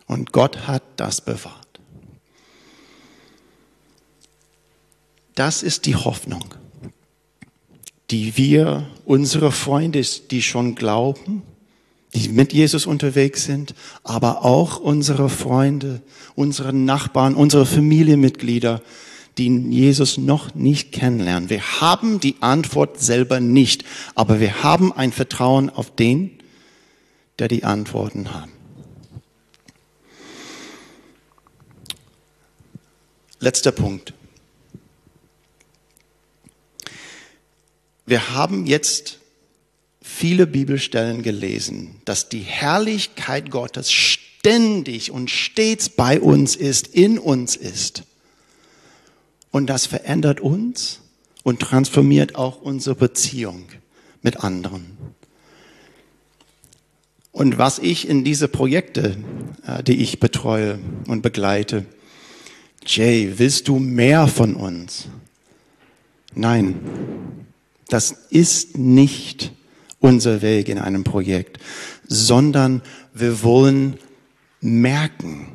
Und 0.06 0.32
Gott 0.32 0.68
hat 0.68 0.84
das 0.98 1.20
bewahrt. 1.22 1.68
Das 5.34 5.64
ist 5.64 5.86
die 5.86 5.96
Hoffnung, 5.96 6.46
die 8.10 8.38
wir, 8.38 8.88
unsere 9.06 9.52
Freunde, 9.52 10.02
die 10.02 10.42
schon 10.42 10.76
glauben, 10.76 11.42
die 12.14 12.30
mit 12.30 12.54
Jesus 12.54 12.86
unterwegs 12.86 13.46
sind, 13.46 13.74
aber 14.04 14.46
auch 14.46 14.80
unsere 14.80 15.30
Freunde, 15.30 16.02
unsere 16.36 16.74
Nachbarn, 16.74 17.36
unsere 17.36 17.66
Familienmitglieder, 17.66 18.82
die 19.38 19.50
Jesus 19.70 20.18
noch 20.18 20.56
nicht 20.56 20.92
kennenlernen. 20.92 21.50
Wir 21.50 21.82
haben 21.82 22.20
die 22.20 22.36
Antwort 22.42 23.00
selber 23.00 23.40
nicht, 23.40 23.84
aber 24.16 24.40
wir 24.40 24.64
haben 24.64 24.92
ein 24.92 25.12
Vertrauen 25.12 25.70
auf 25.70 25.96
den, 25.96 26.40
der 27.40 27.48
die 27.48 27.64
Antworten 27.64 28.34
hat. 28.34 28.50
Letzter 33.40 33.72
Punkt. 33.72 34.14
Wir 38.08 38.34
haben 38.34 38.66
jetzt 38.66 39.20
viele 40.02 40.48
Bibelstellen 40.48 41.22
gelesen, 41.22 42.02
dass 42.06 42.30
die 42.30 42.40
Herrlichkeit 42.40 43.52
Gottes 43.52 43.92
ständig 43.92 45.12
und 45.12 45.30
stets 45.30 45.90
bei 45.90 46.20
uns 46.20 46.56
ist, 46.56 46.88
in 46.88 47.20
uns 47.20 47.56
ist. 47.56 48.04
Und 49.52 49.68
das 49.68 49.86
verändert 49.86 50.40
uns 50.40 51.02
und 51.44 51.60
transformiert 51.60 52.36
auch 52.36 52.62
unsere 52.62 52.96
Beziehung 52.96 53.66
mit 54.22 54.44
anderen. 54.44 54.98
Und 57.32 57.58
was 57.58 57.80
ich 57.80 58.10
in 58.10 58.24
diese 58.24 58.48
Projekte, 58.48 59.16
äh, 59.66 59.84
die 59.84 60.02
ich 60.02 60.20
betreue 60.20 60.80
und 61.08 61.22
begleite, 61.22 61.86
Jay, 62.86 63.34
willst 63.38 63.68
du 63.68 63.80
mehr 63.80 64.28
von 64.28 64.56
uns? 64.56 65.08
Nein, 66.34 66.80
das 67.90 68.12
ist 68.30 68.78
nicht 68.78 69.52
unser 70.00 70.42
Weg 70.42 70.70
in 70.70 70.80
einem 70.80 71.04
Projekt, 71.04 71.60
sondern 72.08 72.82
wir 73.14 73.44
wollen 73.44 73.98
merken, 74.62 75.48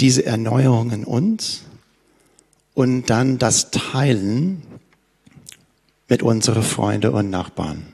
diese 0.00 0.24
Erneuerung 0.26 0.90
in 0.90 1.04
uns 1.04 1.62
und 2.74 3.08
dann 3.10 3.38
das 3.38 3.70
Teilen 3.70 4.62
mit 6.08 6.22
unseren 6.22 6.62
Freunden 6.62 7.12
und 7.12 7.30
Nachbarn. 7.30 7.86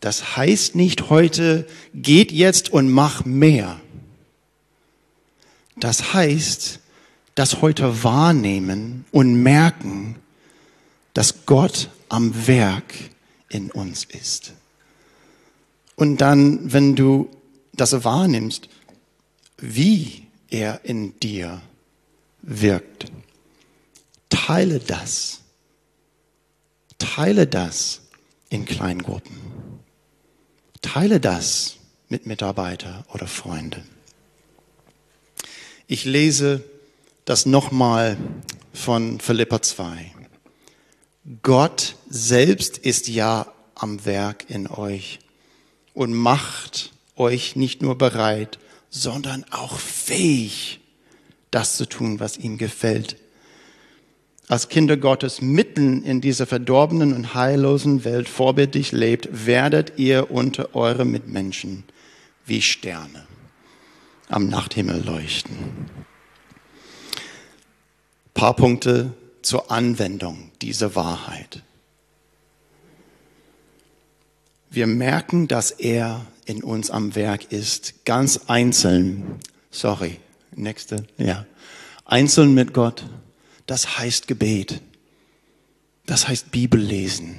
Das 0.00 0.36
heißt 0.36 0.74
nicht 0.74 1.08
heute, 1.08 1.66
geht 1.94 2.30
jetzt 2.30 2.70
und 2.72 2.90
mach 2.90 3.24
mehr. 3.24 3.80
Das 5.76 6.12
heißt, 6.12 6.80
das 7.34 7.62
heute 7.62 8.04
wahrnehmen 8.04 9.06
und 9.12 9.42
merken, 9.42 10.16
dass 11.14 11.46
Gott 11.46 11.88
am 12.08 12.46
Werk 12.46 12.92
in 13.48 13.70
uns 13.70 14.04
ist. 14.04 14.52
Und 15.96 16.20
dann, 16.20 16.72
wenn 16.72 16.96
du 16.96 17.30
das 17.72 18.04
wahrnimmst, 18.04 18.68
wie 19.64 20.26
er 20.50 20.84
in 20.84 21.18
dir 21.20 21.62
wirkt, 22.42 23.10
teile 24.28 24.78
das. 24.78 25.40
Teile 26.98 27.46
das 27.46 28.02
in 28.50 28.66
Kleingruppen. 28.66 29.38
Teile 30.82 31.18
das 31.18 31.76
mit 32.08 32.26
Mitarbeiter 32.26 33.06
oder 33.12 33.26
Freunden. 33.26 33.88
Ich 35.86 36.04
lese 36.04 36.62
das 37.24 37.46
nochmal 37.46 38.18
von 38.74 39.18
Philippa 39.18 39.62
2. 39.62 40.12
Gott 41.42 41.96
selbst 42.08 42.76
ist 42.76 43.08
ja 43.08 43.50
am 43.74 44.04
Werk 44.04 44.50
in 44.50 44.66
euch 44.66 45.20
und 45.94 46.12
macht 46.12 46.92
euch 47.16 47.56
nicht 47.56 47.80
nur 47.80 47.96
bereit, 47.96 48.58
sondern 48.94 49.44
auch 49.50 49.78
fähig, 49.78 50.78
das 51.50 51.76
zu 51.76 51.86
tun, 51.86 52.20
was 52.20 52.38
ihm 52.38 52.58
gefällt. 52.58 53.16
Als 54.46 54.68
Kinder 54.68 54.96
Gottes 54.96 55.42
mitten 55.42 56.04
in 56.04 56.20
dieser 56.20 56.46
verdorbenen 56.46 57.12
und 57.12 57.34
heillosen 57.34 58.04
Welt 58.04 58.28
vorbildlich 58.28 58.92
lebt, 58.92 59.46
werdet 59.46 59.94
ihr 59.96 60.30
unter 60.30 60.76
eure 60.76 61.04
Mitmenschen 61.04 61.82
wie 62.46 62.62
Sterne 62.62 63.26
am 64.28 64.48
Nachthimmel 64.48 65.04
leuchten. 65.04 65.56
Paar 68.32 68.54
Punkte 68.54 69.12
zur 69.42 69.72
Anwendung 69.72 70.52
dieser 70.62 70.94
Wahrheit. 70.94 71.62
Wir 74.74 74.88
merken, 74.88 75.46
dass 75.46 75.70
er 75.70 76.26
in 76.46 76.64
uns 76.64 76.90
am 76.90 77.14
Werk 77.14 77.52
ist, 77.52 78.04
ganz 78.04 78.40
einzeln. 78.48 79.38
Sorry, 79.70 80.18
nächste, 80.56 81.06
ja. 81.16 81.46
Einzeln 82.04 82.54
mit 82.54 82.74
Gott. 82.74 83.06
Das 83.66 83.98
heißt 83.98 84.26
Gebet. 84.26 84.80
Das 86.06 86.26
heißt 86.26 86.50
Bibel 86.50 86.80
lesen. 86.80 87.36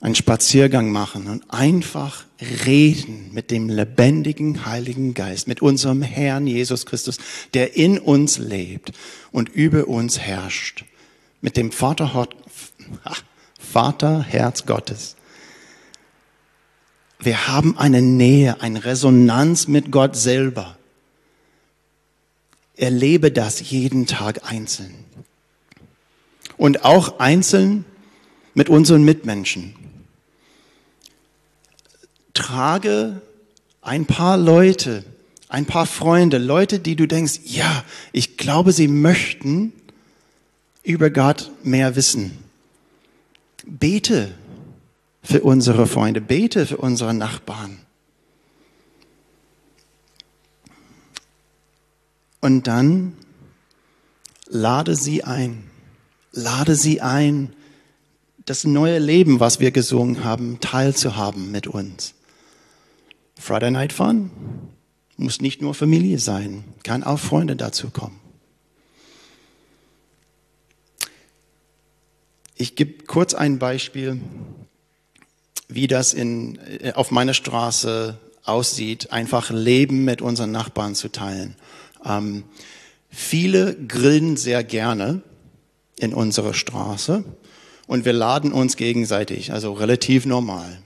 Einen 0.00 0.16
Spaziergang 0.16 0.90
machen 0.90 1.28
und 1.28 1.44
einfach 1.48 2.24
reden 2.66 3.30
mit 3.32 3.52
dem 3.52 3.68
lebendigen 3.68 4.66
Heiligen 4.66 5.14
Geist, 5.14 5.46
mit 5.46 5.62
unserem 5.62 6.02
Herrn 6.02 6.48
Jesus 6.48 6.86
Christus, 6.86 7.18
der 7.54 7.76
in 7.76 8.00
uns 8.00 8.38
lebt 8.38 8.90
und 9.30 9.48
über 9.48 9.86
uns 9.86 10.18
herrscht. 10.18 10.84
Mit 11.40 11.56
dem 11.56 11.70
Vater, 11.70 12.28
Vater 13.60 14.22
Herz 14.24 14.66
Gottes. 14.66 15.14
Wir 17.24 17.48
haben 17.48 17.78
eine 17.78 18.02
Nähe, 18.02 18.60
eine 18.60 18.84
Resonanz 18.84 19.66
mit 19.66 19.90
Gott 19.90 20.14
selber. 20.14 20.76
Erlebe 22.76 23.32
das 23.32 23.70
jeden 23.70 24.06
Tag 24.06 24.50
einzeln. 24.50 24.94
Und 26.58 26.84
auch 26.84 27.18
einzeln 27.20 27.86
mit 28.52 28.68
unseren 28.68 29.04
Mitmenschen. 29.04 29.74
Trage 32.34 33.22
ein 33.80 34.04
paar 34.04 34.36
Leute, 34.36 35.04
ein 35.48 35.64
paar 35.64 35.86
Freunde, 35.86 36.38
Leute, 36.38 36.78
die 36.78 36.96
du 36.96 37.06
denkst, 37.06 37.40
ja, 37.44 37.84
ich 38.12 38.36
glaube, 38.36 38.72
sie 38.72 38.88
möchten 38.88 39.72
über 40.82 41.08
Gott 41.08 41.50
mehr 41.62 41.96
wissen. 41.96 42.36
Bete 43.64 44.34
für 45.24 45.42
unsere 45.42 45.86
Freunde, 45.86 46.20
bete 46.20 46.66
für 46.66 46.76
unsere 46.76 47.14
Nachbarn. 47.14 47.78
Und 52.40 52.66
dann 52.66 53.14
lade 54.46 54.94
sie 54.94 55.24
ein, 55.24 55.70
lade 56.30 56.76
sie 56.76 57.00
ein, 57.00 57.54
das 58.44 58.64
neue 58.64 58.98
Leben, 58.98 59.40
was 59.40 59.60
wir 59.60 59.70
gesungen 59.70 60.22
haben, 60.24 60.60
teilzuhaben 60.60 61.50
mit 61.50 61.66
uns. 61.66 62.12
Friday 63.36 63.70
Night 63.70 63.94
Fun 63.94 64.30
muss 65.16 65.40
nicht 65.40 65.62
nur 65.62 65.72
Familie 65.72 66.18
sein, 66.18 66.64
kann 66.82 67.02
auch 67.02 67.18
Freunde 67.18 67.56
dazu 67.56 67.88
kommen. 67.88 68.20
Ich 72.56 72.76
gebe 72.76 73.04
kurz 73.04 73.32
ein 73.32 73.58
Beispiel 73.58 74.20
wie 75.68 75.86
das 75.86 76.12
in, 76.12 76.58
äh, 76.80 76.92
auf 76.92 77.10
meiner 77.10 77.34
Straße 77.34 78.18
aussieht, 78.44 79.12
einfach 79.12 79.50
Leben 79.50 80.04
mit 80.04 80.20
unseren 80.22 80.52
Nachbarn 80.52 80.94
zu 80.94 81.08
teilen. 81.08 81.56
Ähm, 82.04 82.44
viele 83.10 83.74
grillen 83.74 84.36
sehr 84.36 84.62
gerne 84.62 85.22
in 85.98 86.12
unserer 86.12 86.54
Straße 86.54 87.24
und 87.86 88.04
wir 88.04 88.12
laden 88.12 88.52
uns 88.52 88.76
gegenseitig, 88.76 89.52
also 89.52 89.72
relativ 89.72 90.26
normal. 90.26 90.78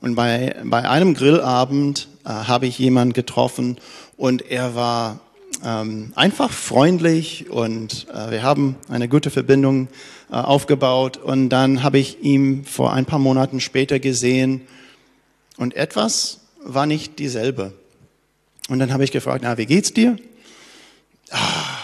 Und 0.00 0.14
bei, 0.14 0.54
bei 0.64 0.88
einem 0.88 1.14
Grillabend 1.14 2.08
äh, 2.24 2.28
habe 2.28 2.66
ich 2.66 2.78
jemanden 2.78 3.12
getroffen 3.12 3.78
und 4.16 4.50
er 4.50 4.74
war 4.74 5.20
ähm, 5.64 6.12
einfach 6.14 6.50
freundlich 6.50 7.50
und 7.50 8.06
äh, 8.12 8.30
wir 8.30 8.42
haben 8.42 8.76
eine 8.88 9.08
gute 9.08 9.30
Verbindung 9.30 9.88
aufgebaut. 10.28 11.16
Und 11.16 11.50
dann 11.50 11.82
habe 11.82 11.98
ich 11.98 12.22
ihn 12.22 12.64
vor 12.64 12.92
ein 12.92 13.06
paar 13.06 13.18
Monaten 13.18 13.60
später 13.60 13.98
gesehen 13.98 14.62
und 15.56 15.74
etwas 15.74 16.40
war 16.62 16.86
nicht 16.86 17.18
dieselbe. 17.18 17.72
Und 18.68 18.78
dann 18.78 18.92
habe 18.92 19.04
ich 19.04 19.12
gefragt, 19.12 19.42
na, 19.42 19.56
wie 19.58 19.66
geht's 19.66 19.92
dir? 19.92 20.16
Ah, 21.30 21.78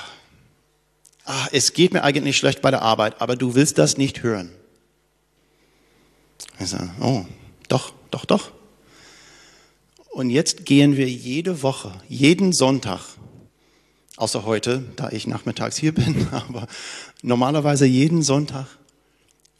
ah, 1.24 1.46
es 1.52 1.72
geht 1.72 1.92
mir 1.92 2.02
eigentlich 2.02 2.36
schlecht 2.36 2.60
bei 2.62 2.70
der 2.70 2.82
Arbeit, 2.82 3.20
aber 3.20 3.36
du 3.36 3.54
willst 3.54 3.78
das 3.78 3.96
nicht 3.96 4.22
hören. 4.22 4.50
Ich 6.58 6.68
sage, 6.68 6.90
oh, 7.00 7.24
doch, 7.68 7.92
doch, 8.10 8.24
doch. 8.24 8.50
Und 10.10 10.30
jetzt 10.30 10.66
gehen 10.66 10.96
wir 10.96 11.08
jede 11.08 11.62
Woche, 11.62 11.92
jeden 12.08 12.52
Sonntag 12.52 13.00
außer 14.22 14.44
heute, 14.44 14.84
da 14.94 15.10
ich 15.10 15.26
nachmittags 15.26 15.76
hier 15.76 15.92
bin, 15.92 16.28
aber 16.30 16.68
normalerweise 17.22 17.86
jeden 17.86 18.22
Sonntag. 18.22 18.66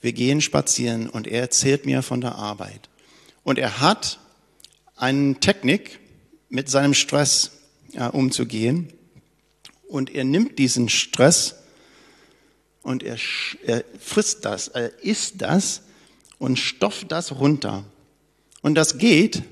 Wir 0.01 0.12
gehen 0.12 0.40
spazieren 0.40 1.11
und 1.11 1.27
er 1.27 1.40
erzählt 1.40 1.85
mir 1.85 2.01
von 2.03 2.20
der 2.20 2.37
Arbeit. 2.37 2.88
Und 3.42 3.59
er 3.59 3.81
hat 3.81 4.20
eine 4.96 5.35
Technik, 5.40 5.98
mit 6.48 6.68
seinem 6.68 6.94
Stress 6.94 7.51
äh, 7.94 8.07
umzugehen. 8.09 8.92
Und 9.88 10.14
er 10.14 10.22
nimmt 10.22 10.59
diesen 10.59 10.88
Stress 10.88 11.57
und 12.83 13.03
er, 13.03 13.16
er 13.64 13.85
frisst 13.98 14.44
das, 14.44 14.68
er 14.68 15.03
isst 15.03 15.42
das 15.42 15.83
und 16.38 16.59
stofft 16.59 17.11
das 17.11 17.33
runter. 17.33 17.85
Und 18.61 18.77
das 18.77 18.98
geht, 18.98 19.42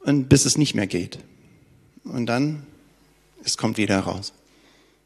und 0.00 0.28
bis 0.28 0.44
es 0.44 0.58
nicht 0.58 0.74
mehr 0.74 0.86
geht 0.86 1.18
und 2.04 2.26
dann, 2.26 2.66
es 3.44 3.56
kommt 3.56 3.76
wieder 3.76 3.98
raus. 4.00 4.32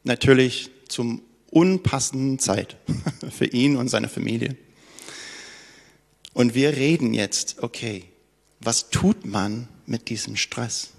Natürlich 0.03 0.69
zum 0.87 1.21
unpassenden 1.49 2.39
Zeit 2.39 2.77
für 3.31 3.45
ihn 3.45 3.75
und 3.75 3.89
seine 3.89 4.09
Familie. 4.09 4.55
Und 6.33 6.53
wir 6.53 6.75
reden 6.75 7.13
jetzt, 7.13 7.63
okay, 7.63 8.05
was 8.59 8.89
tut 8.89 9.25
man 9.25 9.67
mit 9.85 10.09
diesem 10.09 10.35
Stress? 10.35 10.91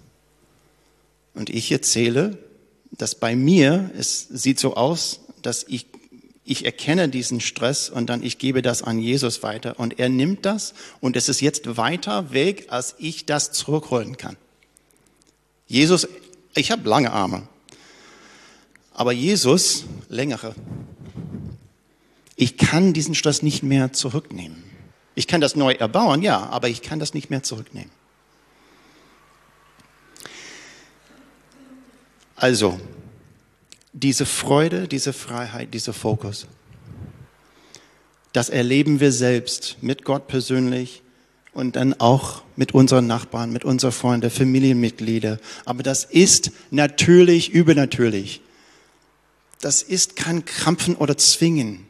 Und 1.35 1.51
ich 1.51 1.71
erzähle, 1.71 2.39
dass 2.91 3.15
bei 3.15 3.37
mir, 3.37 3.91
es 3.97 4.27
sieht 4.29 4.59
so 4.59 4.75
aus, 4.75 5.21
dass 5.43 5.65
ich, 5.69 5.87
ich 6.45 6.65
erkenne 6.65 7.09
diesen 7.09 7.41
Stress 7.41 7.89
und 7.89 8.11
dann 8.11 8.23
ich 8.23 8.39
gebe 8.39 8.63
das 8.63 8.83
an 8.83 8.99
Jesus 8.99 9.43
weiter 9.43 9.79
und 9.79 9.99
er 9.99 10.09
nimmt 10.09 10.45
das 10.45 10.75
und 11.01 11.17
es 11.17 11.29
ist 11.29 11.41
jetzt 11.41 11.77
weiter 11.77 12.33
weg, 12.33 12.67
als 12.69 12.97
ich 12.99 13.27
das 13.27 13.53
zurückholen 13.53 14.17
kann. 14.17 14.37
Jesus, 15.71 16.09
ich 16.57 16.73
habe 16.73 16.89
lange 16.89 17.13
Arme, 17.13 17.47
aber 18.93 19.13
Jesus 19.13 19.85
längere. 20.09 20.57
Ich 22.35 22.57
kann 22.57 22.93
diesen 22.93 23.15
Stress 23.15 23.41
nicht 23.43 23.63
mehr 23.63 23.93
zurücknehmen. 23.93 24.65
Ich 25.15 25.29
kann 25.29 25.41
das 25.41 25.55
neu 25.55 25.73
erbauen, 25.75 26.23
ja, 26.23 26.49
aber 26.49 26.69
ich 26.69 26.83
kann 26.83 26.99
das 26.99 27.15
nicht 27.15 27.31
mehr 27.31 27.45
zurücknehmen. 27.45 27.93
Also, 32.35 32.81
diese 33.93 34.27
Freude, 34.27 34.89
diese 34.89 35.13
Freiheit, 35.13 35.73
dieser 35.73 35.93
Fokus, 35.93 36.49
das 38.33 38.49
erleben 38.49 38.99
wir 38.99 39.13
selbst 39.13 39.77
mit 39.83 40.05
Gott 40.05 40.27
persönlich 40.27 41.03
und 41.53 41.77
dann 41.77 41.95
auch 42.01 42.43
mit 42.61 42.75
unseren 42.75 43.07
Nachbarn, 43.07 43.53
mit 43.53 43.65
unseren 43.65 43.91
Freunden, 43.91 44.29
Familienmitgliedern. 44.29 45.39
Aber 45.65 45.83
das 45.83 46.05
ist 46.05 46.53
natürlich 46.71 47.49
übernatürlich. 47.49 48.43
Das 49.63 49.81
ist 49.81 50.15
kein 50.15 50.45
Krampfen 50.45 50.95
oder 50.95 51.17
Zwingen. 51.17 51.87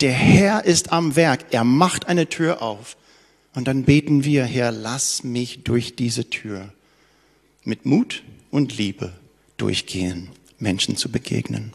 Der 0.00 0.12
Herr 0.12 0.64
ist 0.64 0.92
am 0.92 1.14
Werk. 1.14 1.44
Er 1.50 1.62
macht 1.62 2.08
eine 2.08 2.26
Tür 2.26 2.62
auf. 2.62 2.96
Und 3.54 3.68
dann 3.68 3.84
beten 3.84 4.24
wir, 4.24 4.46
Herr, 4.46 4.72
lass 4.72 5.24
mich 5.24 5.62
durch 5.64 5.94
diese 5.94 6.30
Tür 6.30 6.72
mit 7.64 7.84
Mut 7.84 8.22
und 8.50 8.78
Liebe 8.78 9.12
durchgehen, 9.58 10.30
Menschen 10.58 10.96
zu 10.96 11.10
begegnen. 11.10 11.74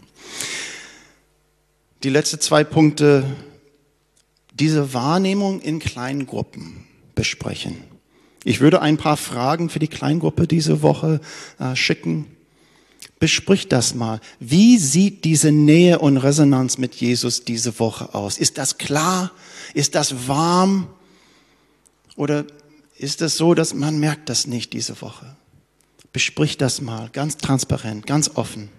Die 2.02 2.10
letzten 2.10 2.40
zwei 2.40 2.64
Punkte, 2.64 3.28
diese 4.56 4.92
Wahrnehmung 4.96 5.62
in 5.62 5.78
kleinen 5.78 6.26
Gruppen 6.26 6.88
besprechen. 7.14 7.93
Ich 8.44 8.60
würde 8.60 8.82
ein 8.82 8.98
paar 8.98 9.18
Fragen 9.18 9.70
für 9.70 9.80
die 9.80 9.88
Kleingruppe 9.88 10.48
diese 10.48 10.82
Woche 10.82 11.22
äh, 11.60 11.76
schicken. 11.76 12.28
Besprich 13.20 13.70
das 13.70 13.96
mal. 13.96 14.20
Wie 14.40 14.78
sieht 14.78 15.24
diese 15.24 15.52
Nähe 15.52 16.00
und 16.00 16.18
Resonanz 16.18 16.78
mit 16.78 16.96
Jesus 16.96 17.46
diese 17.46 17.80
Woche 17.80 18.14
aus? 18.14 18.38
Ist 18.38 18.58
das 18.58 18.78
klar? 18.78 19.32
Ist 19.74 19.96
das 19.96 20.28
warm? 20.28 20.88
Oder 22.16 22.46
ist 22.98 23.22
es 23.22 23.38
so, 23.38 23.54
dass 23.54 23.74
man 23.74 24.00
merkt 24.00 24.30
das 24.30 24.46
nicht 24.46 24.74
diese 24.74 25.02
Woche? 25.02 25.36
Besprich 26.12 26.58
das 26.58 26.82
mal 26.82 27.10
ganz 27.12 27.38
transparent, 27.38 28.06
ganz 28.06 28.32
offen. 28.36 28.70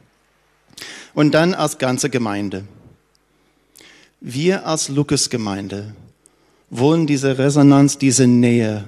Und 1.15 1.33
dann 1.33 1.55
als 1.55 1.79
ganze 1.79 2.11
Gemeinde. 2.11 2.65
Wir 4.21 4.67
als 4.67 4.89
Lukas-Gemeinde 4.89 5.95
wollen 6.71 7.07
diese 7.07 7.39
Resonanz, 7.39 7.99
diese 7.99 8.27
Nähe, 8.27 8.85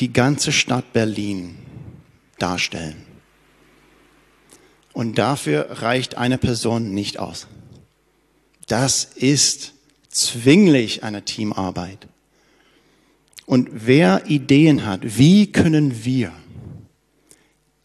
die 0.00 0.12
ganze 0.12 0.52
Stadt 0.52 0.92
Berlin 0.92 1.56
darstellen. 2.38 2.96
Und 4.92 5.18
dafür 5.18 5.66
reicht 5.82 6.16
eine 6.16 6.38
Person 6.38 6.94
nicht 6.94 7.18
aus. 7.18 7.46
Das 8.66 9.04
ist 9.04 9.74
zwinglich 10.08 11.04
eine 11.04 11.22
Teamarbeit. 11.22 12.08
Und 13.44 13.68
wer 13.72 14.24
Ideen 14.26 14.86
hat, 14.86 15.00
wie 15.18 15.52
können 15.52 16.04
wir 16.04 16.32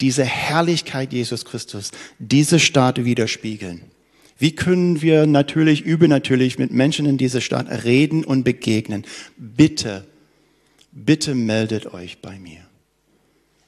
diese 0.00 0.24
Herrlichkeit 0.24 1.12
Jesus 1.12 1.44
Christus, 1.44 1.92
diese 2.18 2.58
Stadt 2.58 3.04
widerspiegeln? 3.04 3.82
Wie 4.38 4.56
können 4.56 5.02
wir 5.02 5.26
natürlich, 5.26 5.82
übernatürlich 5.82 6.58
mit 6.58 6.72
Menschen 6.72 7.06
in 7.06 7.16
dieser 7.16 7.40
Stadt 7.40 7.84
reden 7.84 8.24
und 8.24 8.42
begegnen? 8.42 9.04
Bitte, 9.36 10.04
bitte 10.92 11.34
meldet 11.34 11.92
euch 11.92 12.20
bei 12.20 12.38
mir. 12.38 12.60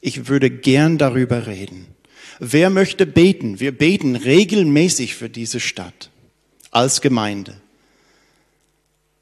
Ich 0.00 0.28
würde 0.28 0.50
gern 0.50 0.98
darüber 0.98 1.46
reden. 1.46 1.86
Wer 2.38 2.70
möchte 2.70 3.06
beten? 3.06 3.58
Wir 3.60 3.76
beten 3.76 4.16
regelmäßig 4.16 5.14
für 5.14 5.28
diese 5.28 5.60
Stadt 5.60 6.10
als 6.70 7.00
Gemeinde. 7.00 7.60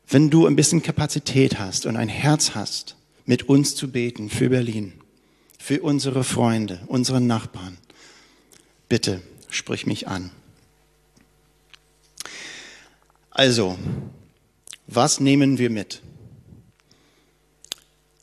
Wenn 0.08 0.28
du 0.28 0.46
ein 0.46 0.56
bisschen 0.56 0.82
Kapazität 0.82 1.58
hast 1.58 1.86
und 1.86 1.96
ein 1.96 2.08
Herz 2.08 2.54
hast, 2.54 2.96
mit 3.24 3.48
uns 3.48 3.74
zu 3.76 3.90
beten 3.90 4.28
für 4.28 4.50
Berlin, 4.50 4.92
für 5.58 5.82
unsere 5.82 6.24
Freunde, 6.24 6.80
unsere 6.86 7.20
Nachbarn, 7.20 7.78
bitte 8.88 9.22
sprich 9.48 9.86
mich 9.86 10.08
an. 10.08 10.30
Also, 13.30 13.78
was 14.86 15.20
nehmen 15.20 15.58
wir 15.58 15.70
mit? 15.70 16.02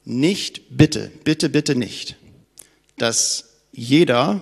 Nicht, 0.09 0.75
bitte, 0.75 1.11
bitte, 1.23 1.49
bitte 1.49 1.75
nicht, 1.75 2.15
dass 2.97 3.45
jeder 3.71 4.41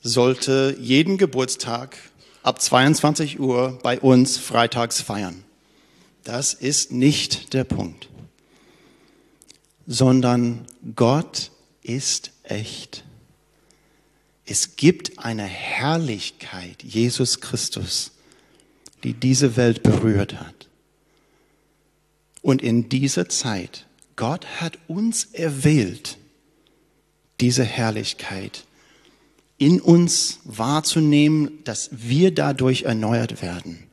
sollte 0.00 0.78
jeden 0.80 1.18
Geburtstag 1.18 1.98
ab 2.42 2.62
22 2.62 3.38
Uhr 3.38 3.78
bei 3.82 4.00
uns 4.00 4.38
freitags 4.38 5.02
feiern. 5.02 5.44
Das 6.24 6.54
ist 6.54 6.90
nicht 6.90 7.52
der 7.52 7.64
Punkt, 7.64 8.08
sondern 9.86 10.64
Gott 10.96 11.50
ist 11.82 12.30
echt. 12.42 13.04
Es 14.46 14.76
gibt 14.76 15.18
eine 15.18 15.44
Herrlichkeit, 15.44 16.82
Jesus 16.82 17.42
Christus, 17.42 18.12
die 19.04 19.12
diese 19.12 19.58
Welt 19.58 19.82
berührt 19.82 20.40
hat. 20.40 20.66
Und 22.40 22.62
in 22.62 22.88
dieser 22.88 23.28
Zeit, 23.28 23.84
Gott 24.18 24.60
hat 24.60 24.78
uns 24.88 25.26
erwählt, 25.32 26.18
diese 27.40 27.62
Herrlichkeit 27.62 28.64
in 29.58 29.80
uns 29.80 30.40
wahrzunehmen, 30.42 31.62
dass 31.62 31.88
wir 31.92 32.34
dadurch 32.34 32.82
erneuert 32.82 33.42
werden. 33.42 33.84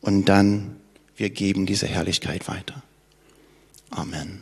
Und 0.00 0.24
dann, 0.24 0.76
wir 1.16 1.30
geben 1.30 1.66
diese 1.66 1.86
Herrlichkeit 1.86 2.48
weiter. 2.48 2.82
Amen. 3.90 4.40